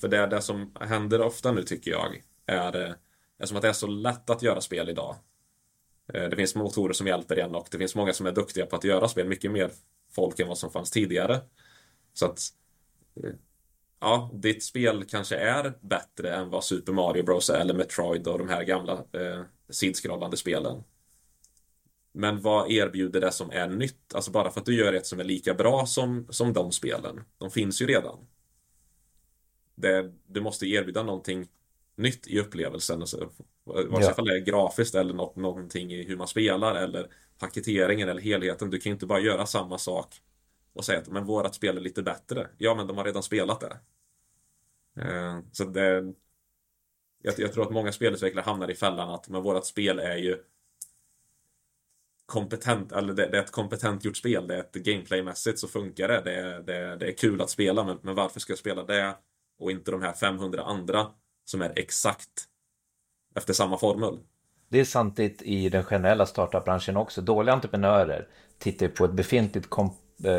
[0.00, 2.92] För det, det som händer ofta nu tycker jag är eh,
[3.38, 5.16] Eftersom att det är så lätt att göra spel idag.
[6.14, 8.76] Eh, det finns motorer som hjälper en och det finns många som är duktiga på
[8.76, 9.28] att göra spel.
[9.28, 9.70] Mycket mer
[10.12, 11.40] folk än vad som fanns tidigare.
[12.12, 12.40] Så att
[13.24, 13.30] eh,
[14.00, 18.48] ja, ditt spel kanske är bättre än vad Super Mario Bros eller Metroid och de
[18.48, 20.84] här gamla eh, sidskrollande spelen.
[22.12, 24.14] Men vad erbjuder det som är nytt?
[24.14, 27.24] Alltså bara för att du gör ett som är lika bra som, som de spelen.
[27.38, 28.18] De finns ju redan.
[29.74, 31.46] Det, du måste erbjuda någonting
[31.96, 33.00] nytt i upplevelsen.
[33.00, 33.30] Alltså,
[33.64, 34.24] vare sig ja.
[34.24, 37.08] det är grafiskt eller något, någonting i hur man spelar eller
[37.38, 38.70] paketeringen eller helheten.
[38.70, 40.20] Du kan ju inte bara göra samma sak
[40.78, 42.48] och säga att men vårat spel är lite bättre.
[42.58, 43.78] Ja, men de har redan spelat det.
[45.02, 46.14] Eh, så det...
[47.22, 50.44] Jag, jag tror att många spelutvecklare hamnar i fällan att men vårat spel är ju
[52.26, 54.46] kompetent, eller det, det, är ett kompetent gjort spel.
[54.46, 56.20] Det är ett gameplaymässigt så funkar det.
[56.20, 59.16] Det, det, det är kul att spela, men, men varför ska jag spela det
[59.58, 61.06] och inte de här 500 andra
[61.44, 62.48] som är exakt
[63.34, 64.18] efter samma formel?
[64.68, 67.20] Det är samtidigt i den generella startupbranschen också.
[67.20, 69.92] Dåliga entreprenörer tittar på ett befintligt komp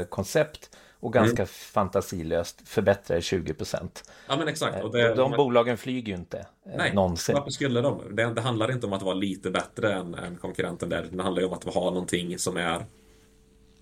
[0.10, 1.48] koncept och ganska mm.
[1.48, 4.12] fantasilöst förbättrar 20 procent.
[4.28, 4.84] Ja men exakt.
[4.84, 7.36] Och det, de, de bolagen flyger ju inte eh, Nej, någonsin.
[7.36, 8.16] varför skulle de?
[8.16, 11.08] Det, det, handlar inte om att vara lite bättre än, än konkurrenten där.
[11.12, 12.86] Det handlar ju om att ha någonting som är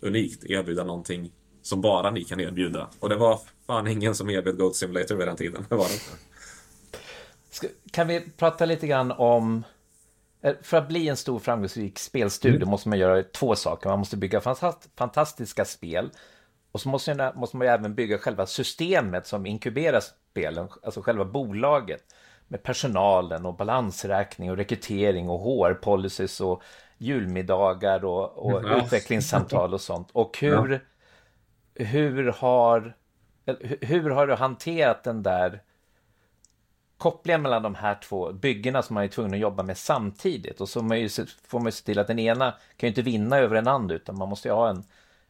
[0.01, 1.31] unikt, erbjuda någonting
[1.61, 2.89] som bara ni kan erbjuda.
[2.99, 5.65] Och det var fan ingen som erbjöd Goat Simulator vid den tiden.
[5.69, 6.05] Det var det inte.
[7.91, 9.61] Kan vi prata lite grann om eh,
[10.61, 12.69] för att bli en stor framgångsrik spelstudio mm.
[12.69, 13.89] måste man göra två saker.
[13.89, 14.41] Man måste bygga
[14.95, 16.09] fantastiska spel
[16.71, 21.25] och så måste, måste man ju även bygga själva systemet som inkuberar spelen, alltså själva
[21.25, 22.03] bolaget
[22.47, 26.63] med personalen och balansräkning och rekrytering och HR-policies och
[26.97, 28.77] julmiddagar och, och mm.
[28.77, 30.09] utvecklingssamtal och sånt.
[30.11, 30.81] Och hur,
[31.73, 31.85] ja.
[31.85, 32.95] hur, har,
[33.81, 35.61] hur har du hanterat den där
[36.97, 40.69] kopplingen mellan de här två byggena som man är tvungen att jobba med samtidigt och
[40.69, 43.67] så får man ju se till att den ena kan ju inte vinna över den
[43.67, 44.83] andra utan man måste ju ha en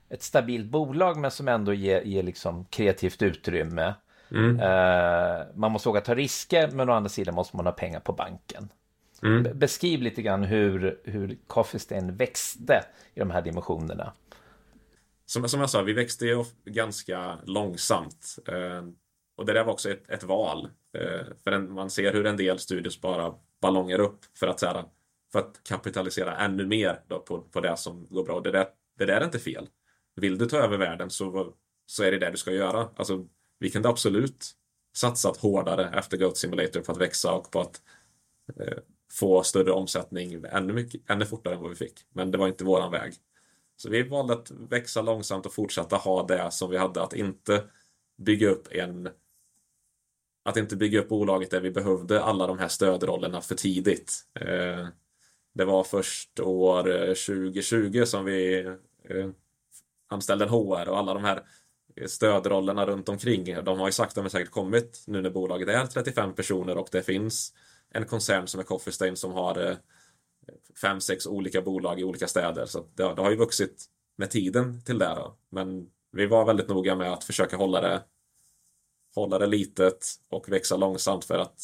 [0.10, 3.94] ett stabilt bolag men som ändå ger, ger liksom kreativt utrymme.
[4.32, 4.60] Mm.
[4.60, 8.14] Uh, man måste våga ta risker men å andra sidan måste man ha pengar på
[8.14, 8.70] banken.
[9.24, 9.60] Mm.
[9.60, 14.14] Beskriv lite grann hur, hur Coffee Stain växte i de här dimensionerna.
[15.26, 18.40] Som, som jag sa, vi växte ju ganska långsamt.
[18.50, 18.90] Uh,
[19.38, 20.70] och det där var också ett, ett val.
[20.98, 24.84] Eh, för en, man ser hur en del studios bara ballonger upp för att, här,
[25.32, 28.40] för att kapitalisera ännu mer på, på det som går bra.
[28.40, 29.68] Det där, det där är inte fel
[30.18, 31.54] vill du ta över världen så,
[31.86, 32.90] så är det det du ska göra.
[32.96, 33.28] Alltså,
[33.60, 34.52] vi kunde absolut
[34.96, 37.82] satsat hårdare efter Goat Simulator på att växa och på att
[38.60, 38.78] eh,
[39.12, 42.06] få större omsättning ännu, mycket, ännu fortare än vad vi fick.
[42.10, 43.14] Men det var inte våran väg.
[43.76, 47.64] Så vi valde att växa långsamt och fortsätta ha det som vi hade, att inte
[48.18, 49.10] bygga upp en
[50.48, 54.26] att inte bygga upp bolaget där vi behövde alla de här stödrollerna för tidigt.
[54.40, 54.88] Eh,
[55.54, 58.66] det var först år eh, 2020 som vi
[59.10, 59.30] eh,
[60.10, 61.44] anställde en HR och alla de här
[62.06, 63.64] stödrollerna runt omkring.
[63.64, 67.02] De har ju sakta men säkert kommit nu när bolaget är 35 personer och det
[67.02, 67.54] finns
[67.90, 69.78] en koncern som är Coffee Stain som har
[70.82, 72.66] fem, sex olika bolag i olika städer.
[72.66, 73.86] Så det, det har ju vuxit
[74.18, 75.14] med tiden till det.
[75.16, 75.38] Då.
[75.52, 78.04] Men vi var väldigt noga med att försöka hålla det,
[79.18, 81.60] hålla det litet och växa långsamt för att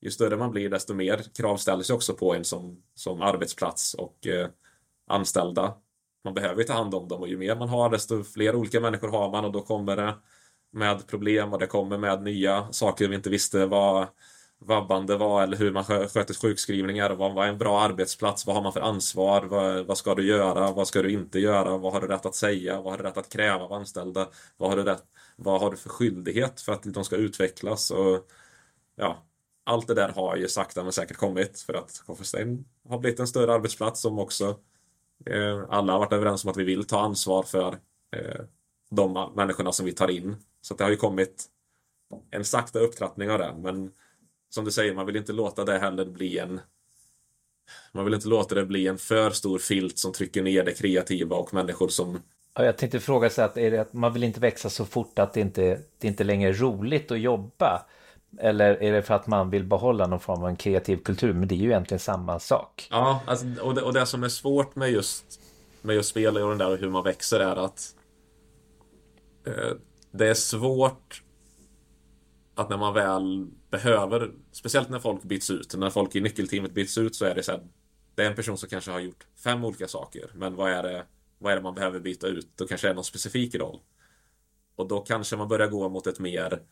[0.00, 4.26] ju större man blir desto mer krav ställs också på en som, som arbetsplats och
[4.26, 4.48] eh,
[5.06, 5.74] anställda.
[6.24, 8.80] Man behöver ju ta hand om dem och ju mer man har desto fler olika
[8.80, 10.14] människor har man och då kommer det
[10.72, 14.08] med problem och det kommer med nya saker vi inte visste var
[14.64, 17.10] vabbande var eller hur man sköter sjukskrivningar.
[17.10, 18.46] Vad, vad är en bra arbetsplats?
[18.46, 19.42] Vad har man för ansvar?
[19.42, 20.72] Vad, vad, ska du göra?
[20.72, 21.78] Vad ska du inte göra?
[21.78, 22.80] Vad har du rätt att säga?
[22.80, 24.28] Vad har du rätt att kräva av anställda?
[24.56, 25.02] Vad har du, rätt,
[25.36, 27.90] vad har du för skyldighet för att de ska utvecklas?
[27.90, 28.28] Och,
[28.96, 29.22] ja,
[29.64, 33.26] allt det där har ju sakta men säkert kommit för att Kofferstein har blivit en
[33.26, 34.56] större arbetsplats som också
[35.26, 37.78] Eh, alla har varit överens om att vi vill ta ansvar för
[38.16, 38.44] eh,
[38.90, 40.36] de människorna som vi tar in.
[40.60, 41.46] Så det har ju kommit
[42.30, 43.54] en sakta upptrappning av det.
[43.58, 43.92] Men
[44.54, 46.60] som du säger, man vill inte låta det heller bli en
[47.92, 51.36] man vill inte låta det bli en för stor filt som trycker ner det kreativa
[51.36, 52.22] och människor som
[52.56, 55.18] Ja, jag tänkte fråga sig att, är det att man vill inte växa så fort
[55.18, 57.86] att det inte, det inte längre är roligt att jobba.
[58.38, 61.32] Eller är det för att man vill behålla någon form av en kreativ kultur?
[61.32, 62.88] Men det är ju egentligen samma sak.
[62.90, 65.40] Ja, alltså, och, det, och det som är svårt med just,
[65.82, 67.94] med just spel och den där och hur man växer är att
[69.46, 69.76] eh,
[70.10, 71.23] det är svårt
[72.54, 76.98] att när man väl behöver, speciellt när folk byts ut, när folk i nyckelteamet byts
[76.98, 77.60] ut så är det så här,
[78.14, 81.06] det är en person som kanske har gjort fem olika saker, men vad är det,
[81.38, 82.48] vad är det man behöver byta ut?
[82.56, 83.80] Då kanske det är någon specifik roll.
[84.76, 86.62] Och då kanske man börjar gå mot ett mer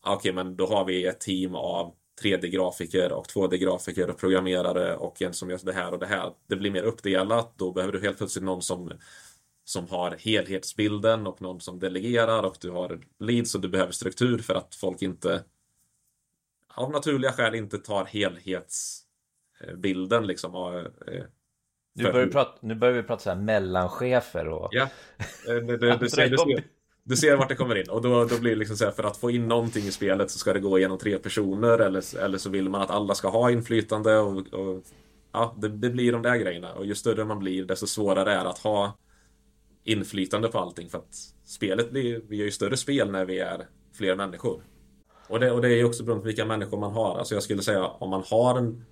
[0.00, 4.96] ah, okej, okay, men då har vi ett team av 3D-grafiker och 2D-grafiker och programmerare
[4.96, 6.32] och en som gör det här och det här.
[6.46, 7.58] Det blir mer uppdelat.
[7.58, 8.92] Då behöver du helt plötsligt någon som,
[9.70, 14.38] som har helhetsbilden och någon som delegerar och du har leads och du behöver struktur
[14.38, 15.44] för att folk inte
[16.74, 20.54] av naturliga skäl inte tar helhetsbilden liksom.
[20.54, 20.82] Eh,
[21.94, 24.68] nu, börjar vi prata, nu börjar vi prata så här mellanchefer och...
[24.70, 24.88] Ja,
[25.48, 26.64] eh, det, det, du, ser, du, ser,
[27.02, 27.90] du ser vart det kommer in.
[27.90, 30.30] Och då, då blir det liksom så här för att få in någonting i spelet
[30.30, 33.28] så ska det gå igenom tre personer eller, eller så vill man att alla ska
[33.28, 34.84] ha inflytande och, och
[35.32, 36.72] ja, det, det, blir de där grejerna.
[36.72, 38.96] Och ju större man blir desto svårare är det att ha
[39.84, 41.14] inflytande på allting för att
[41.44, 44.62] spelet blir, vi gör ju större spel när vi är fler människor.
[45.28, 47.18] Och det, och det är ju också beroende på vilka människor man har.
[47.18, 48.84] Alltså jag skulle säga om man har en...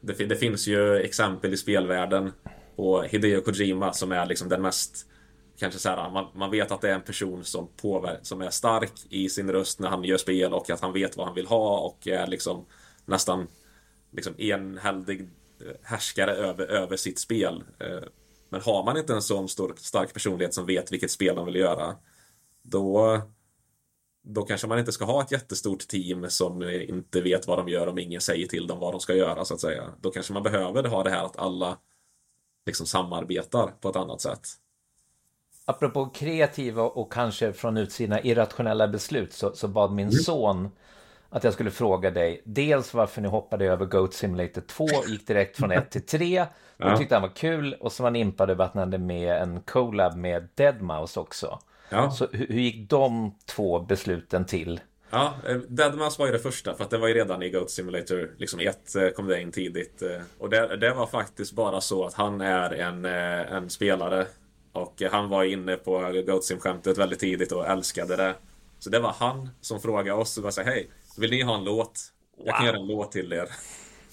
[0.00, 2.32] Det, det finns ju exempel i spelvärlden
[2.76, 5.06] på Hideo Kojima som är liksom den mest
[5.56, 8.50] kanske så här, man, man vet att det är en person som påver som är
[8.50, 11.46] stark i sin röst när han gör spel och att han vet vad han vill
[11.46, 12.66] ha och är liksom
[13.04, 13.46] nästan
[14.10, 15.20] liksom enhällig
[15.60, 17.64] eh, härskare över, över sitt spel.
[17.78, 18.08] Eh,
[18.54, 21.56] men har man inte en sån stor, stark personlighet som vet vilket spel man vill
[21.56, 21.96] göra
[22.62, 23.20] då
[24.22, 27.86] då kanske man inte ska ha ett jättestort team som inte vet vad de gör
[27.86, 29.84] om ingen säger till dem vad de ska göra så att säga.
[30.00, 31.78] Då kanske man behöver ha det här att alla
[32.66, 34.48] liksom samarbetar på ett annat sätt.
[35.64, 40.20] Apropå kreativa och kanske från utsidan irrationella beslut så, så bad min mm.
[40.20, 40.70] son
[41.34, 45.56] att jag skulle fråga dig dels varför ni hoppade över Goat Simulator 2 gick direkt
[45.56, 46.96] från 1 till 3 och ja.
[46.96, 49.60] tyckte han var kul och så var han impad över att ni hade med en
[49.60, 51.58] collab med Deadmau5 också.
[51.88, 52.10] Ja.
[52.10, 54.80] Så hur, hur gick de två besluten till?
[55.10, 57.70] Ja, eh, Deadmau5 var ju det första för att det var ju redan i Goat
[57.70, 60.02] Simulator liksom 1 eh, kom det in tidigt.
[60.02, 64.26] Eh, och det, det var faktiskt bara så att han är en, en spelare
[64.72, 68.34] och han var inne på Goat Sim-skämtet väldigt tidigt och älskade det.
[68.78, 71.64] Så det var han som frågade oss och bara sa hej, vill ni ha en
[71.64, 72.00] låt?
[72.36, 72.66] Jag kan wow.
[72.66, 73.48] göra en låt till er.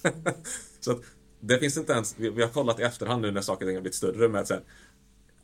[0.79, 1.01] så att
[1.39, 3.75] det finns inte ens, vi, vi, har kollat i efterhand nu när saker och ting
[3.75, 4.61] har blivit större med att säga,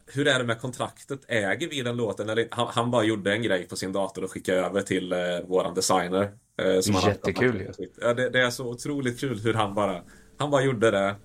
[0.06, 1.20] hur är det med kontraktet?
[1.28, 2.30] Äger vi den låten?
[2.30, 5.20] Eller, han, han bara gjorde en grej på sin dator och skickade över till eh,
[5.48, 6.32] våran designer.
[6.62, 7.90] Eh, som Jättekul ju.
[8.02, 10.02] Ja, det, det, är så otroligt kul hur han bara,
[10.38, 11.16] han bara gjorde det.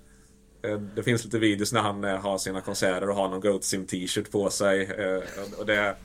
[0.62, 3.64] Eh, det finns lite videos när han eh, har sina konserter och har någon Goat
[3.64, 4.82] Sim t-shirt på sig.
[4.82, 5.22] Eh,
[5.58, 5.96] och det,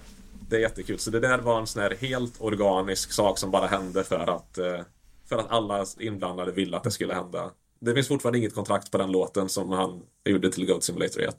[0.50, 1.00] det är jättekul.
[1.00, 4.58] Så det där var en sån här helt organisk sak som bara hände för att,
[4.58, 4.82] eh,
[5.30, 7.52] för att alla inblandade ville att det skulle hända.
[7.80, 11.36] Det finns fortfarande inget kontrakt på den låten som han gjorde till Goat Simulator 1.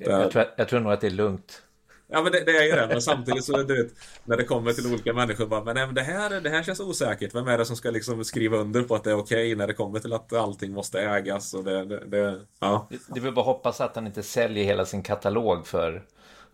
[0.00, 1.62] Jag tror, jag tror nog att det är lugnt.
[2.06, 3.92] Ja men det, det, är ju det, men samtidigt så du vet,
[4.24, 6.80] när det kommer till olika människor bara, men, nej, men det, här, det här känns
[6.80, 7.34] osäkert.
[7.34, 9.66] Vem är det som ska liksom skriva under på att det är okej okay när
[9.66, 12.88] det kommer till att allting måste ägas och det, det, det ja.
[13.08, 16.04] Det vill bara hoppas att han inte säljer hela sin katalog för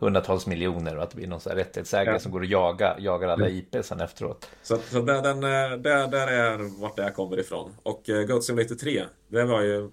[0.01, 2.19] hundratals miljoner och att det blir någon rättighetsägare ja.
[2.19, 3.59] som går och jagar, jagar alla mm.
[3.59, 4.51] IP sen efteråt.
[4.63, 7.71] Så, så där, den, eh, där, där är vart det här kommer ifrån.
[7.83, 9.91] Och uh, Goat Simulator 3, det var ju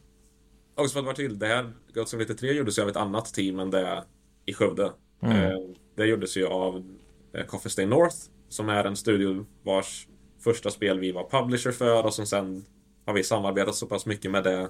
[0.76, 3.34] också för att vara till, det här Goat Simulator 3 gjordes ju av ett annat
[3.34, 4.04] team än det
[4.46, 4.92] i Skövde.
[5.22, 5.44] Mm.
[5.44, 5.58] Eh,
[5.96, 6.98] det gjordes ju av
[7.34, 8.16] eh, Coffee Stain North
[8.50, 10.08] som är en studio vars
[10.44, 12.66] första spel vi var publisher för och som sen
[13.06, 14.70] har vi samarbetat så pass mycket med det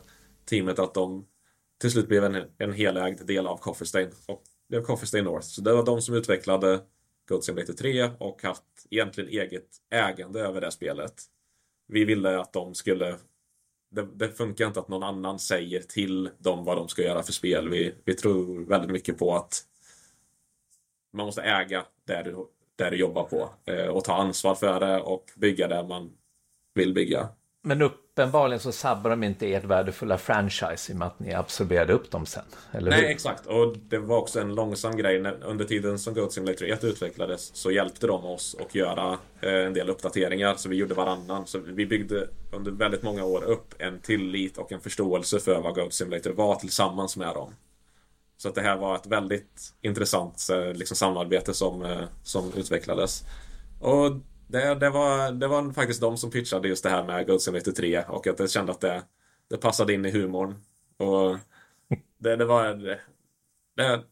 [0.50, 1.26] teamet att de
[1.82, 5.48] till slut blev en, en helägd del av Coffee Stain och blev Coffee Stain North.
[5.48, 6.80] Så det var de som utvecklade
[7.28, 11.24] Goat Simulator 3 och haft egentligen eget ägande över det spelet.
[11.88, 13.18] Vi ville att de skulle
[13.90, 17.34] det, det, funkar inte att någon annan säger till dem vad de ska göra för
[17.34, 17.70] spel.
[17.70, 19.64] Vi, vi tror väldigt mycket på att
[21.14, 25.02] man måste äga där du, där du jobbar på eh, och ta ansvar för det
[25.02, 26.12] och bygga det man
[26.74, 27.30] vill bygga.
[27.62, 27.80] Men
[28.18, 32.12] uppenbarligen så sabbar de inte ert värdefulla franchise i och med att ni absorberade upp
[32.12, 32.44] dem sen.
[32.72, 33.10] Eller Nej, hur?
[33.10, 33.46] exakt.
[33.46, 35.34] Och det var också en långsam grej.
[35.42, 39.74] Under tiden som Goat Simulator 1 utvecklades så hjälpte de oss att göra eh, en
[39.74, 40.56] del uppdateringar.
[40.56, 41.48] Så vi gjorde varannan.
[41.48, 45.76] Så vi byggde under väldigt många år upp en tillit och en förståelse för vad
[45.76, 47.54] Goat Simulator var tillsammans med dem.
[48.38, 53.24] Så att det här var ett väldigt intressant eh, liksom, samarbete som, eh, som utvecklades.
[53.80, 54.12] Och
[54.48, 57.72] det, det, var, det var faktiskt de som pitchade just det här med Goat Simulator
[57.72, 59.04] 3 och att jag kände att det,
[59.50, 60.56] det passade in i humorn.
[60.98, 61.38] Och
[62.18, 62.76] det, det var...
[63.76, 64.04] Det,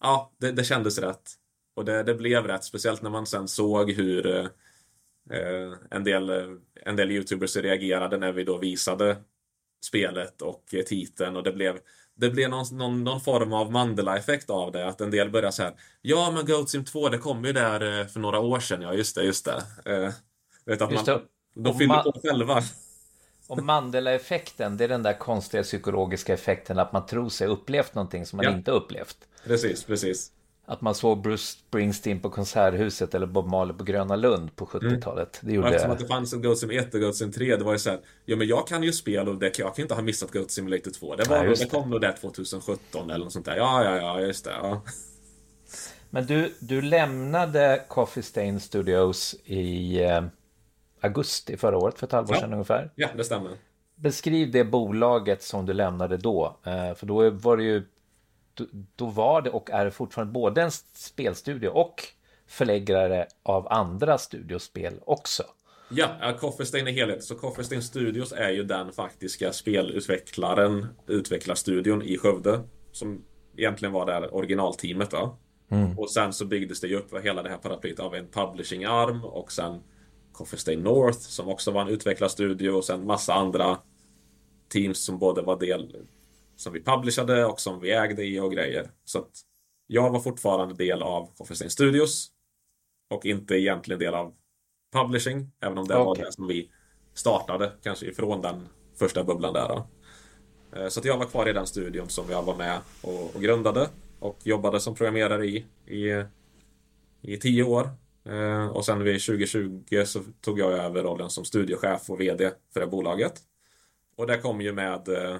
[0.00, 1.30] ja, det, det kändes rätt.
[1.74, 4.26] Och det, det blev rätt, speciellt när man sen såg hur
[5.30, 6.30] eh, en, del,
[6.74, 9.16] en del YouTubers reagerade när vi då visade
[9.86, 11.78] spelet och eh, titeln och det blev
[12.18, 14.88] det blev någon, någon, någon form av Mandela-effekt av det.
[14.88, 15.74] Att en del börjar så här.
[16.02, 18.82] Ja, men Goat Sim 2, det kom ju där eh, för några år sedan.
[18.82, 19.92] Ja, just det, just det.
[19.92, 20.10] Uh,
[20.64, 21.20] vet att just man,
[21.54, 21.62] det.
[21.62, 22.62] De fyller på själva.
[23.48, 28.26] Och Mandela-effekten, det är den där konstiga psykologiska effekten att man tror sig upplevt någonting
[28.26, 28.50] som man ja.
[28.52, 29.16] inte upplevt.
[29.44, 30.32] Precis, precis.
[30.70, 35.38] Att man såg Bruce Springsteen på Konserthuset eller Bob Marley på Gröna Lund på 70-talet.
[35.42, 35.68] Det Och gjorde...
[35.68, 37.78] eftersom att det fanns en Goat Sim 1 och Goat Sim 3, det var ju
[37.78, 40.50] såhär, ja men jag kan ju spel och det, jag kan inte ha missat Goat
[40.50, 41.16] Simulator 2.
[41.16, 43.56] Det, var, nog- just det kom nog där 2017 eller något sånt där.
[43.56, 44.50] Ja, ja, ja, just det.
[44.62, 44.82] Ja.
[46.10, 50.22] Men du, du lämnade Coffee Stain Studios i eh,
[51.00, 52.40] augusti förra året, för ett halvår Ja.
[52.40, 52.90] sedan ungefär.
[52.94, 53.50] ja, det stämmer.
[53.94, 56.56] Beskriv det bolaget som du lämnade då.
[56.66, 57.82] Eh, för då var det ju
[58.96, 62.04] då, var det och är fortfarande både en spelstudio och
[62.46, 65.42] förläggare av andra studiospel också.
[65.90, 67.24] Ja, Stain är helhet.
[67.24, 72.60] Så Coffee Stain Studios är ju den faktiska spelutvecklaren, utvecklarstudion i Skövde.
[72.92, 73.24] Som
[73.56, 75.38] egentligen var det här originalteamet då.
[75.96, 79.52] Och sen så byggdes det ju upp hela det här paraplyet av en publishing-arm och
[79.52, 79.82] sen
[80.32, 83.78] Coffee Stain North som också var en utvecklarstudio och sen massa andra
[84.68, 85.96] teams som både var del
[86.58, 88.90] som vi publicerade och som vi ägde i och grejer.
[89.04, 89.30] Så att
[89.86, 92.28] jag var fortfarande del av Coffee Studios
[93.10, 94.34] och inte egentligen del av
[94.92, 96.24] publishing, även om det var Okej.
[96.24, 96.70] det som vi
[97.14, 99.68] startade kanske ifrån den första bubblan där.
[99.68, 99.86] Då.
[100.78, 103.42] Eh, Så att jag var kvar i den studion som jag var med och, och
[103.42, 103.88] grundade
[104.18, 106.24] och jobbade som programmerare i, i,
[107.22, 107.90] i tio år.
[108.24, 112.80] Eh, Och sen vid 2020 så tog jag över rollen som studiochef och VD för
[112.80, 113.32] det bolaget.
[114.16, 115.36] Och det kom ju med eh,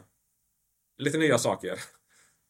[0.99, 1.74] lite nya saker.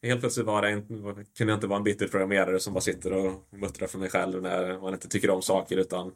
[0.03, 3.13] Helt plötsligt var det en, kunde jag inte vara en bitter programmerare som bara sitter
[3.13, 6.11] och muttrar för mig själv när man inte tycker om saker utan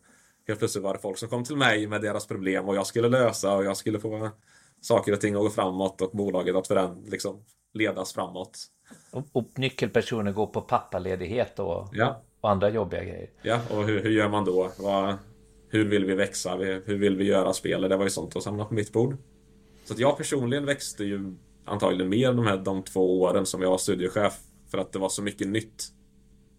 [0.47, 3.09] helt plötsligt var det folk som kom till mig med deras problem och jag skulle
[3.09, 4.29] lösa och jag skulle få
[4.81, 8.59] saker och ting att gå framåt och bolaget att föränd, liksom, ledas framåt.
[9.11, 13.29] Och, och nyckelpersoner går på pappaledighet och, Ja, och andra jobbiga grejer.
[13.41, 14.71] ja och hur, hur gör man då?
[14.79, 15.15] Vad,
[15.69, 16.55] hur vill vi växa?
[16.55, 17.81] Hur vill vi göra spel?
[17.81, 19.17] Det var ju sånt att samla på mitt bord.
[19.85, 21.35] Så att jag personligen växte ju
[21.65, 24.39] antagligen mer de här de två åren som jag var studiechef.
[24.67, 25.87] för att det var så mycket nytt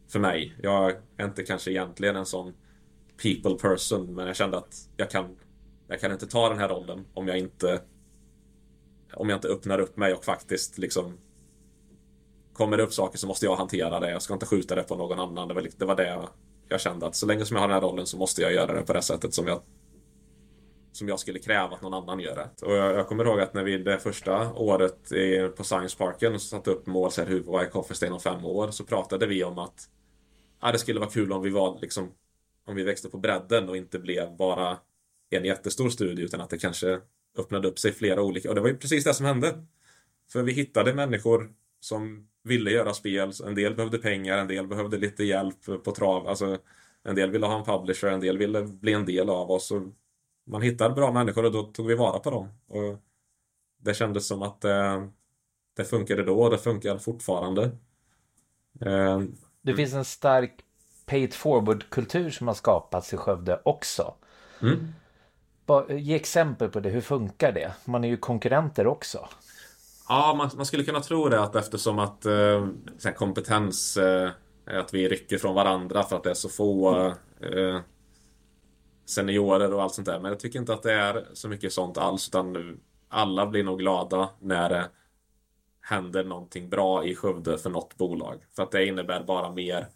[0.09, 0.55] för mig.
[0.63, 2.55] Jag är inte kanske egentligen en sån
[3.23, 5.37] people person men jag kände att jag kan
[5.89, 7.81] jag kan inte ta den här rollen om jag inte
[9.15, 11.19] om jag inte öppnar upp mig och faktiskt liksom
[12.53, 14.11] kommer det upp saker så måste jag hantera det.
[14.11, 15.49] Jag ska inte skjuta det på någon annan.
[15.49, 16.29] Det var, det
[16.69, 18.75] jag kände att så länge som jag har den här rollen så måste jag göra
[18.75, 19.61] det på det sättet som jag
[20.97, 22.67] som jag skulle kräva att någon annan gör det.
[22.67, 26.41] Och jag, jag kommer ihåg att när vi det första året i, på Science Parken
[26.41, 29.45] satte upp mål så här, hur vad är Coffee om fem år så pratade vi
[29.45, 29.89] om att
[30.63, 32.13] ja, det skulle vara kul om vi var liksom
[32.67, 34.79] om vi växte på bredden och inte blev bara
[35.31, 37.01] en jättestor studie utan att det kanske
[37.39, 39.67] öppnade upp sig flera olika och det var ju precis det som hände.
[40.33, 43.33] För vi hittade människor som ville göra spel.
[43.47, 46.29] En del behövde pengar, en del behövde lite hjälp på trav.
[46.29, 46.59] Alltså,
[47.03, 49.71] en del ville ha en publisher, en del ville bli en del av oss.
[49.71, 49.83] Och
[50.45, 52.49] man hittade bra människor och då tog vi vara på dem.
[52.69, 52.99] Och
[53.79, 55.05] det kändes som att eh,
[55.77, 57.63] det funkade då och det funkar fortfarande.
[58.81, 59.21] Eh,
[59.63, 60.61] Det finns en stark
[61.07, 64.15] pay it forward-kultur som har skapats i Skövde också.
[64.63, 64.87] Mm.
[65.67, 67.73] Bara, Ge exempel på det, hur funkar det?
[67.85, 69.29] Man är ju konkurrenter också.
[70.09, 74.31] Ja, man, man skulle kunna tro det att eftersom att eh, kompetens eh,
[74.67, 76.97] att vi rycker från varandra för att det är så få
[77.41, 77.81] eh,
[79.05, 80.21] seniorer och allt sånt där.
[80.21, 83.79] Men jag tycker inte att det är så mycket sånt alls utan alla blir nog
[83.79, 84.91] glada när det
[85.81, 88.45] händer någonting bra i Skövde för något bolag.
[88.57, 89.87] För att det innebär bara mer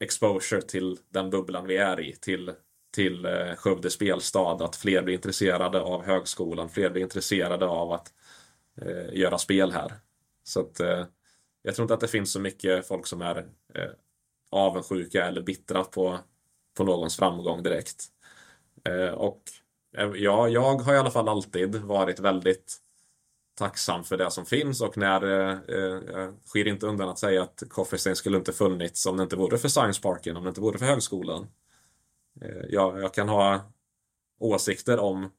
[0.00, 2.12] exposure till den bubblan vi är i.
[2.12, 2.52] Till,
[2.94, 4.62] till eh, Skövde spelstad.
[4.62, 6.68] Att fler blir intresserade av högskolan.
[6.68, 8.12] Fler blir intresserade av att
[8.82, 9.92] eh, göra spel här.
[10.42, 11.04] Så att eh,
[11.62, 13.36] jag tror inte att det finns så mycket folk som är
[13.74, 13.90] eh,
[14.50, 16.18] avundsjuka eller bittra på,
[16.78, 18.04] på någons framgång direkt.
[18.84, 19.42] Eh, och
[19.96, 22.76] eh, ja, jag har i alla fall alltid varit väldigt
[23.58, 27.42] tacksam för det som finns och när eh, eh jag skyr inte undan att säga
[27.42, 30.48] att Coffee Stain skulle inte funnits om det inte vore för Science Parken, om det
[30.48, 31.46] inte vore för högskolan.
[32.40, 33.72] Eh, jag, jag kan ha
[34.38, 35.30] åsikter om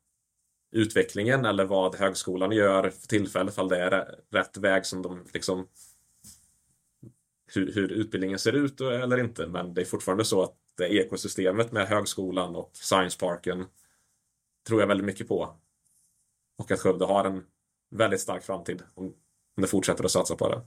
[0.72, 5.68] utvecklingen eller vad högskolan gör för tillfället, ifall det är rätt väg som de liksom
[7.54, 9.48] hur, hur utbildningen ser ut eller inte.
[9.48, 10.56] Men det är fortfarande så att
[10.88, 13.66] ekosystemet med högskolan och Science Parken
[14.68, 15.56] tror jag väldigt mycket på.
[16.58, 17.46] Och att Skövde har en
[17.90, 19.14] väldigt stark framtid om
[19.56, 20.62] det fortsätter att satsa på det.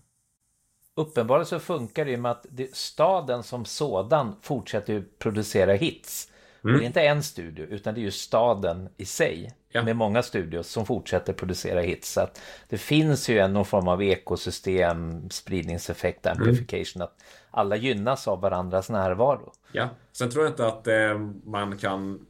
[0.94, 6.31] Uppenbarligen så funkar det ju med att staden som sådan fortsätter ju producera hits.
[6.62, 9.52] Och det är inte en studio, utan det är ju staden i sig.
[9.68, 9.82] Ja.
[9.82, 12.12] Med många studios som fortsätter producera hits.
[12.12, 12.28] Så
[12.68, 17.02] det finns ju en någon form av ekosystem, spridningseffekt, amplification.
[17.02, 19.52] Att alla gynnas av varandras närvaro.
[19.72, 19.88] Ja.
[20.12, 22.26] Sen tror jag inte att eh, man kan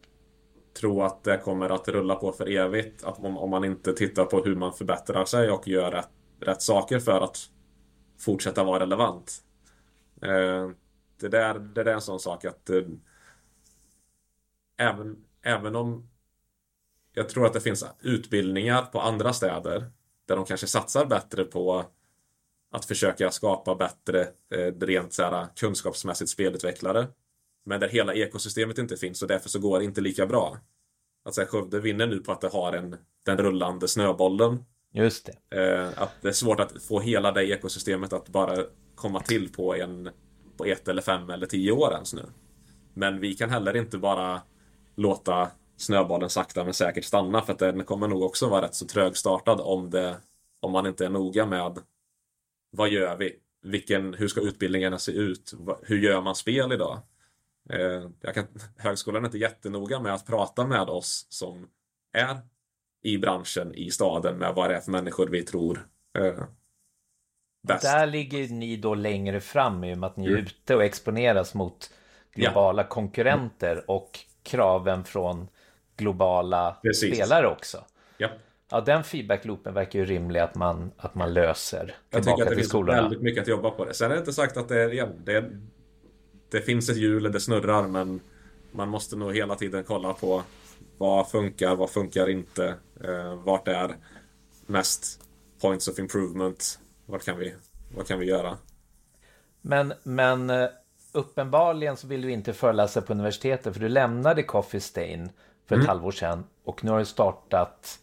[0.81, 3.05] tro att det kommer att rulla på för evigt.
[3.05, 6.11] Att om, om man inte tittar på hur man förbättrar sig och gör rätt,
[6.41, 7.39] rätt saker för att
[8.21, 9.33] fortsätta vara relevant.
[10.23, 10.71] Eh,
[11.21, 12.83] det, där, det där är en sån sak att eh,
[14.77, 16.09] även, även om
[17.15, 19.91] jag tror att det finns utbildningar på andra städer
[20.27, 21.85] där de kanske satsar bättre på
[22.73, 24.21] att försöka skapa bättre
[24.55, 27.07] eh, rent så här, kunskapsmässigt spelutvecklare.
[27.65, 30.59] Men där hela ekosystemet inte finns och därför så går det inte lika bra.
[31.25, 34.65] Att säga, Skövde vinner nu på att det har en, den rullande snöbollen.
[34.93, 35.63] Just det.
[35.63, 38.65] Eh, att det är svårt att få hela det ekosystemet att bara
[38.95, 40.11] komma till på en
[40.57, 42.23] på ett eller fem eller tio år ens nu.
[42.95, 44.41] Men vi kan heller inte bara
[44.95, 48.87] låta snöbollen sakta men säkert stanna för att den kommer nog också vara rätt så
[48.87, 50.17] trögstartad om, det,
[50.61, 51.79] om man inte är noga med
[52.71, 53.37] vad gör vi?
[53.63, 55.55] Vilken, hur ska utbildningarna se ut?
[55.83, 56.99] Hur gör man spel idag?
[57.71, 61.69] Eh, jag kan, högskolan är inte jättenoga med att prata med oss som
[62.13, 62.37] är
[63.03, 65.89] i branschen i staden med vad det är för människor vi tror
[66.19, 66.45] eh,
[67.63, 67.83] bäst.
[67.83, 70.43] Där ligger ni då längre fram i och med att ni är mm.
[70.43, 71.91] ute och exponeras mot
[72.35, 72.89] globala ja.
[72.89, 75.49] konkurrenter och kraven från
[75.97, 77.15] globala Precis.
[77.15, 77.85] spelare också.
[78.19, 78.29] Ja.
[78.71, 81.95] Ja, den feedbackloopen verkar ju rimlig att man, att man löser.
[82.11, 83.95] Jag tycker att det finns väldigt mycket att jobba på det.
[83.95, 85.51] Sen är det inte sagt att det är, det,
[86.51, 88.21] det finns ett hjul, det snurrar, men
[88.73, 90.43] man måste nog hela tiden kolla på
[90.99, 92.75] vad funkar, vad funkar inte,
[93.05, 93.97] eh, vart är
[94.67, 95.21] mest
[95.61, 97.55] points of improvement, vart kan vi,
[97.97, 98.59] vad kan vi göra?
[99.61, 100.69] Men, men eh,
[101.13, 105.31] uppenbarligen så vill du inte föreläsa på universitetet för du lämnade Coffee Stain
[105.67, 105.89] för ett mm.
[105.89, 107.99] halvår sedan och nu har du startat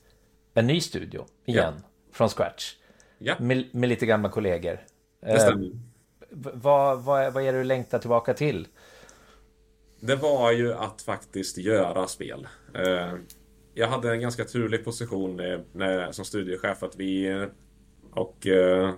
[0.54, 1.88] en ny studio igen ja.
[2.12, 2.76] från scratch.
[3.18, 3.36] Ja.
[3.40, 4.80] Med, med, lite gamla kollegor.
[5.22, 5.66] Det stämmer.
[5.66, 5.72] Eh,
[6.32, 8.68] vad, vad, vad är det du längtar tillbaka till?
[10.00, 12.48] Det var ju att faktiskt göra spel.
[12.76, 13.14] Eh,
[13.74, 17.46] jag hade en ganska turlig position eh, när, som studiechef att vi
[18.12, 18.94] och eh,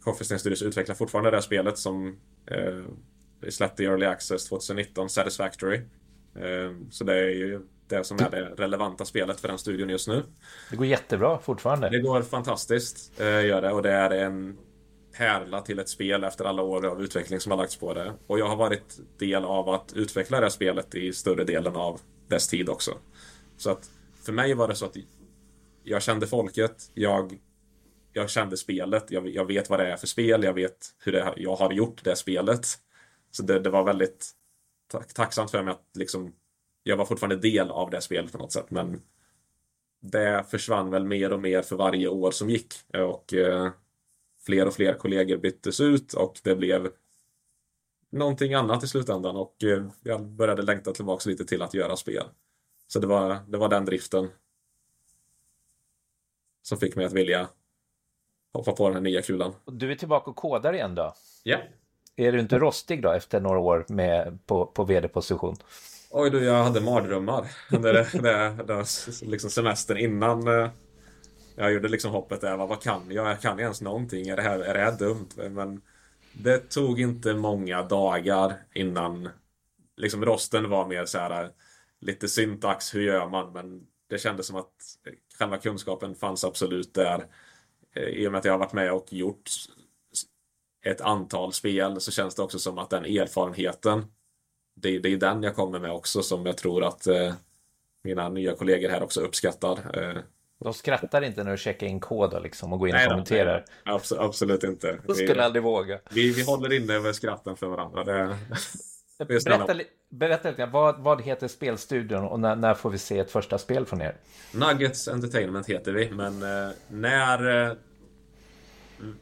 [0.00, 2.84] Coffee Studios utvecklar fortfarande det här spelet som eh,
[3.40, 5.76] vi släppte Early Access 2019, Satisfactory.
[6.36, 10.08] Eh, så det är ju det som är det relevanta spelet för den studion just
[10.08, 10.22] nu.
[10.70, 11.88] Det går jättebra fortfarande.
[11.88, 13.72] Det går fantastiskt, eh, gör det.
[13.72, 14.56] Och det är en
[15.18, 18.12] pärla till ett spel efter alla år av utveckling som har lagts på det.
[18.26, 22.00] Och jag har varit del av att utveckla det här spelet i större delen av
[22.28, 22.98] dess tid också.
[23.56, 23.90] Så att
[24.22, 24.96] för mig var det så att
[25.82, 27.38] jag kände folket, jag,
[28.12, 31.32] jag kände spelet, jag, jag vet vad det är för spel, jag vet hur det,
[31.36, 32.66] jag har gjort det spelet.
[33.36, 34.30] Så det, det var väldigt
[35.14, 36.34] tacksamt för mig att liksom
[36.82, 39.02] jag var fortfarande del av det spelet på något sätt, men
[40.00, 42.74] det försvann väl mer och mer för varje år som gick.
[42.92, 43.70] Och eh,
[44.46, 46.92] fler och fler kollegor byttes ut och det blev
[48.10, 52.24] någonting annat i slutändan och eh, jag började längta tillbaka lite till att göra spel.
[52.86, 54.28] Så det var, det var den driften
[56.62, 57.48] som fick mig att vilja
[58.52, 59.54] hoppa på den här nya kulan.
[59.64, 61.14] Du är tillbaka och kodar igen då?
[61.44, 61.58] Ja.
[62.16, 65.56] Är du inte rostig då efter några år med, på, på vd-position?
[66.10, 68.84] Oj du, jag hade mardrömmar under det, det, det,
[69.22, 70.70] liksom semestern innan eh,
[71.56, 72.56] jag gjorde liksom hoppet där.
[72.56, 73.40] Vad, vad kan jag?
[73.40, 74.28] Kan Jag ens någonting.
[74.28, 75.28] Är det, här, är det här dumt?
[75.50, 75.82] Men
[76.32, 79.28] det tog inte många dagar innan
[79.96, 81.50] liksom rosten var mer så här
[82.00, 83.52] lite syntax, hur gör man?
[83.52, 84.72] Men det kändes som att
[85.38, 87.26] själva kunskapen fanns absolut där.
[87.94, 89.50] Eh, I och med att jag har varit med och gjort
[90.86, 94.04] ett antal spel så känns det också som att den erfarenheten
[94.76, 97.34] det, det är den jag kommer med också som jag tror att eh,
[98.04, 99.78] mina nya kollegor här också uppskattar.
[100.02, 100.22] Eh,
[100.64, 103.64] de skrattar inte när du checkar in koder liksom och går in och nej, kommenterar?
[103.84, 104.98] Nej, absolut, absolut inte.
[105.06, 105.98] Jag skulle aldrig våga.
[106.10, 108.04] Vi, vi håller inne över skratten för varandra.
[108.04, 108.36] Det,
[109.18, 109.74] det berätta,
[110.08, 113.86] berätta lite, vad, vad heter spelstudion och när, när, får vi se ett första spel
[113.86, 114.16] från er?
[114.52, 117.72] Nuggets Entertainment heter vi, men eh, när eh,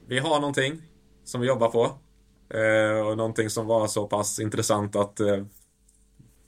[0.06, 0.82] vi har någonting
[1.24, 1.84] som vi jobbar på
[2.58, 5.44] eh, och någonting som var så pass intressant att eh,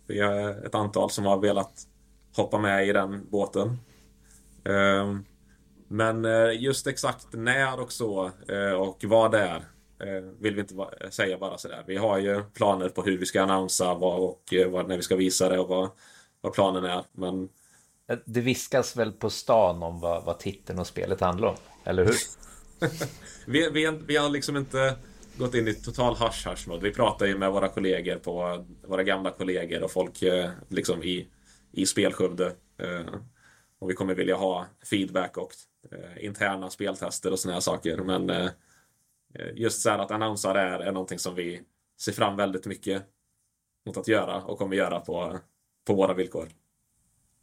[0.07, 1.87] vi är ett antal som har velat
[2.37, 3.79] hoppa med i den båten.
[4.65, 5.17] Eh,
[5.89, 9.57] men eh, just exakt när och så eh, och vad det är
[9.99, 11.85] eh, vill vi inte säga bara sådär.
[11.87, 15.49] Vi har ju planer på hur vi ska annonsa och eh, när vi ska visa
[15.49, 15.91] det och vad,
[16.41, 17.05] vad planen är.
[17.13, 17.49] Men...
[18.25, 22.15] Det viskas väl på stan om vad, vad titeln och spelet handlar om, eller hur?
[23.47, 24.97] vi, vi, vi har liksom inte
[25.39, 26.83] gått in i total hush-hush mode.
[26.83, 31.29] Vi pratar ju med våra kollegor på våra gamla kollegor och folk eh, liksom i,
[31.73, 32.47] i Spelskövde.
[32.79, 33.15] Eh,
[33.79, 35.53] och vi kommer vilja ha feedback och
[35.93, 37.97] eh, interna speltester och såna här saker.
[37.97, 38.51] Men
[39.55, 41.63] just så här att annonsera är, är någonting som vi
[42.01, 43.03] ser fram väldigt mycket
[43.87, 45.39] mot att göra och kommer göra på,
[45.87, 46.49] på våra villkor.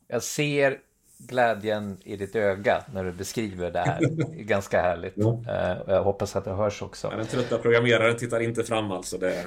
[0.07, 0.79] Jag ser
[1.27, 3.99] glädjen i ditt öga när du beskriver det här.
[4.01, 5.13] Det är ganska härligt.
[5.15, 5.43] Ja.
[5.47, 7.09] Eh, jag hoppas att det hörs också.
[7.09, 9.17] den trötta programmeraren tittar inte fram alltså.
[9.17, 9.45] Det.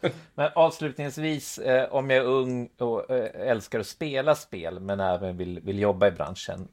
[0.34, 5.36] Men avslutningsvis, eh, om jag är ung och eh, älskar att spela spel men även
[5.36, 6.68] vill, vill jobba i branschen.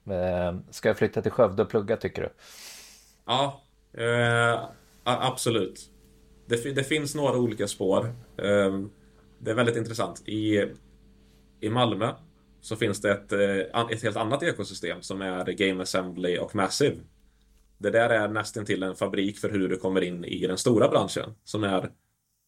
[0.70, 2.30] Ska jag flytta till Skövde och plugga tycker du?
[3.26, 3.62] Ja,
[3.94, 4.60] eh,
[5.04, 5.90] absolut.
[6.46, 8.06] Det, det, finns några olika spår.
[8.38, 8.80] Eh,
[9.40, 10.28] det är väldigt intressant.
[10.28, 10.66] I,
[11.60, 12.14] I Malmö
[12.62, 16.96] så finns det ett, eh, ett helt annat ekosystem som är Game Assembly och Massive.
[17.78, 20.88] Det där är nästan till en fabrik för hur du kommer in i den stora
[20.88, 21.90] branschen som är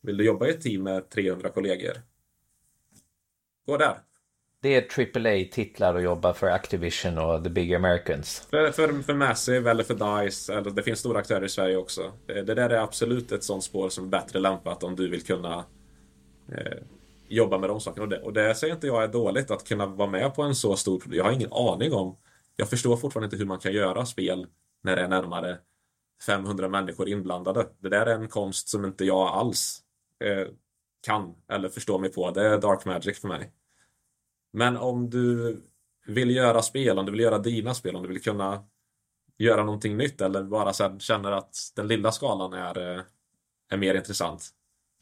[0.04, 1.94] vill du jobba i ett team med 300 kollegor?
[3.66, 3.98] Gå där.
[4.62, 8.48] Det är AAA-titlar att jobba för Activision och The Big Americans.
[8.50, 12.14] För, för, för Massive eller för DICE, eller det finns stora aktörer i Sverige också.
[12.26, 15.24] Det, det där är absolut ett sånt spår som är bättre lämpat om du vill
[15.24, 15.66] kunna
[16.52, 16.78] eh,
[17.32, 18.04] jobba med de sakerna.
[18.04, 20.56] Och det, och det säger inte jag är dåligt att kunna vara med på en
[20.56, 21.18] så stor produkt.
[21.18, 22.18] Jag har ingen aning om.
[22.56, 24.48] Jag förstår fortfarande inte hur man kan göra spel
[24.84, 25.58] när det är närmare
[26.26, 27.68] 500 människor inblandade.
[27.80, 29.84] Det där är en konst som inte jag alls
[30.24, 30.48] eh,
[31.02, 32.32] kan eller förstår mig på.
[32.32, 33.52] Det är dark magic för mig.
[34.54, 35.58] Men om du
[36.08, 38.66] vill göra spel, om du vill göra dina spel, om du vill kunna
[39.38, 43.04] göra någonting nytt eller bara sen känner att den lilla skalan är, eh,
[43.70, 44.50] är mer intressant.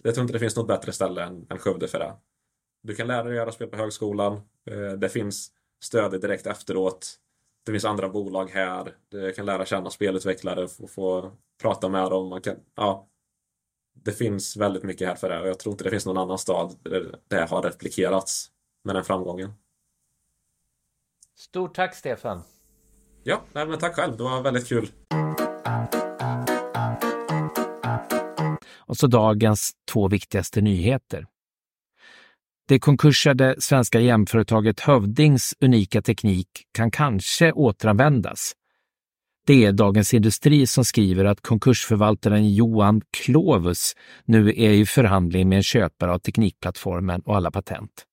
[0.04, 2.14] Jag tror inte det finns något bättre ställe än, än Skövde för det.
[2.84, 4.34] Du kan lära dig göra spel på högskolan.
[4.70, 5.52] Eh, det finns
[5.84, 7.16] stöd direkt efteråt.
[7.66, 8.96] Det finns andra bolag här.
[9.10, 11.32] Du kan lära känna spelutvecklare och få
[11.62, 12.30] prata med dem.
[12.30, 13.08] Man kan, ja,
[13.94, 16.38] det finns väldigt mycket här för det och jag tror inte det finns någon annan
[16.38, 18.52] stad där det har replikerats
[18.84, 19.54] med den framgången.
[21.36, 22.42] Stort tack Stefan!
[23.24, 24.18] Ja, nej, men tack själv.
[24.18, 24.92] Det var väldigt kul.
[29.00, 31.26] Så dagens två viktigaste nyheter.
[32.68, 38.54] Det konkursade svenska jämföretaget Hövdings unika teknik kan kanske återanvändas.
[39.48, 43.94] Det är Dagens Industri som skriver att konkursförvaltaren Johan Klovus
[44.26, 48.06] nu är i förhandling med en köpare av teknikplattformen och alla patent.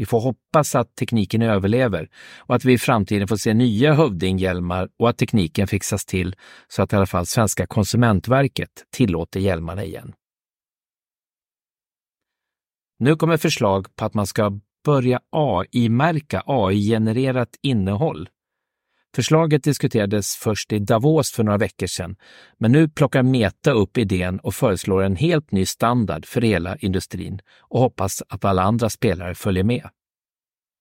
[0.00, 4.88] Vi får hoppas att tekniken överlever och att vi i framtiden får se nya Hövdinghjälmar
[4.98, 6.36] och att tekniken fixas till
[6.68, 10.12] så att i alla fall svenska konsumentverket tillåter hjälmarna igen.
[12.98, 18.28] Nu kommer förslag på att man ska börja AI-märka AI-genererat innehåll
[19.14, 22.16] Förslaget diskuterades först i Davos för några veckor sedan,
[22.58, 27.40] men nu plockar Meta upp idén och föreslår en helt ny standard för hela industrin
[27.60, 29.88] och hoppas att alla andra spelare följer med.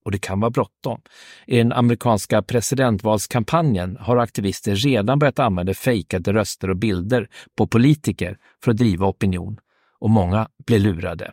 [0.05, 1.01] Och det kan vara bråttom.
[1.47, 8.38] I den amerikanska presidentvalskampanjen har aktivister redan börjat använda fejkade röster och bilder på politiker
[8.63, 9.59] för att driva opinion
[9.99, 11.32] och många blir lurade.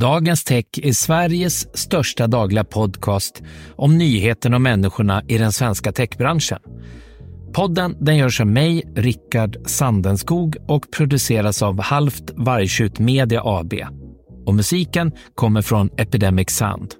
[0.00, 3.42] Dagens Tech är Sveriges största dagliga podcast
[3.76, 6.58] om nyheterna och människorna i den svenska techbranschen.
[7.52, 13.74] Podden den görs av mig, Rickard Sandenskog och produceras av Halvt Vargtjut Media AB.
[14.46, 16.94] Och musiken kommer från Epidemic Sound.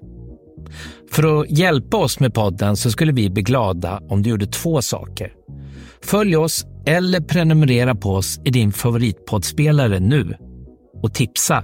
[1.11, 4.81] För att hjälpa oss med podden så skulle vi bli glada om du gjorde två
[4.81, 5.33] saker.
[6.03, 10.37] Följ oss eller prenumerera på oss i din favoritpoddspelare nu
[11.03, 11.63] och tipsa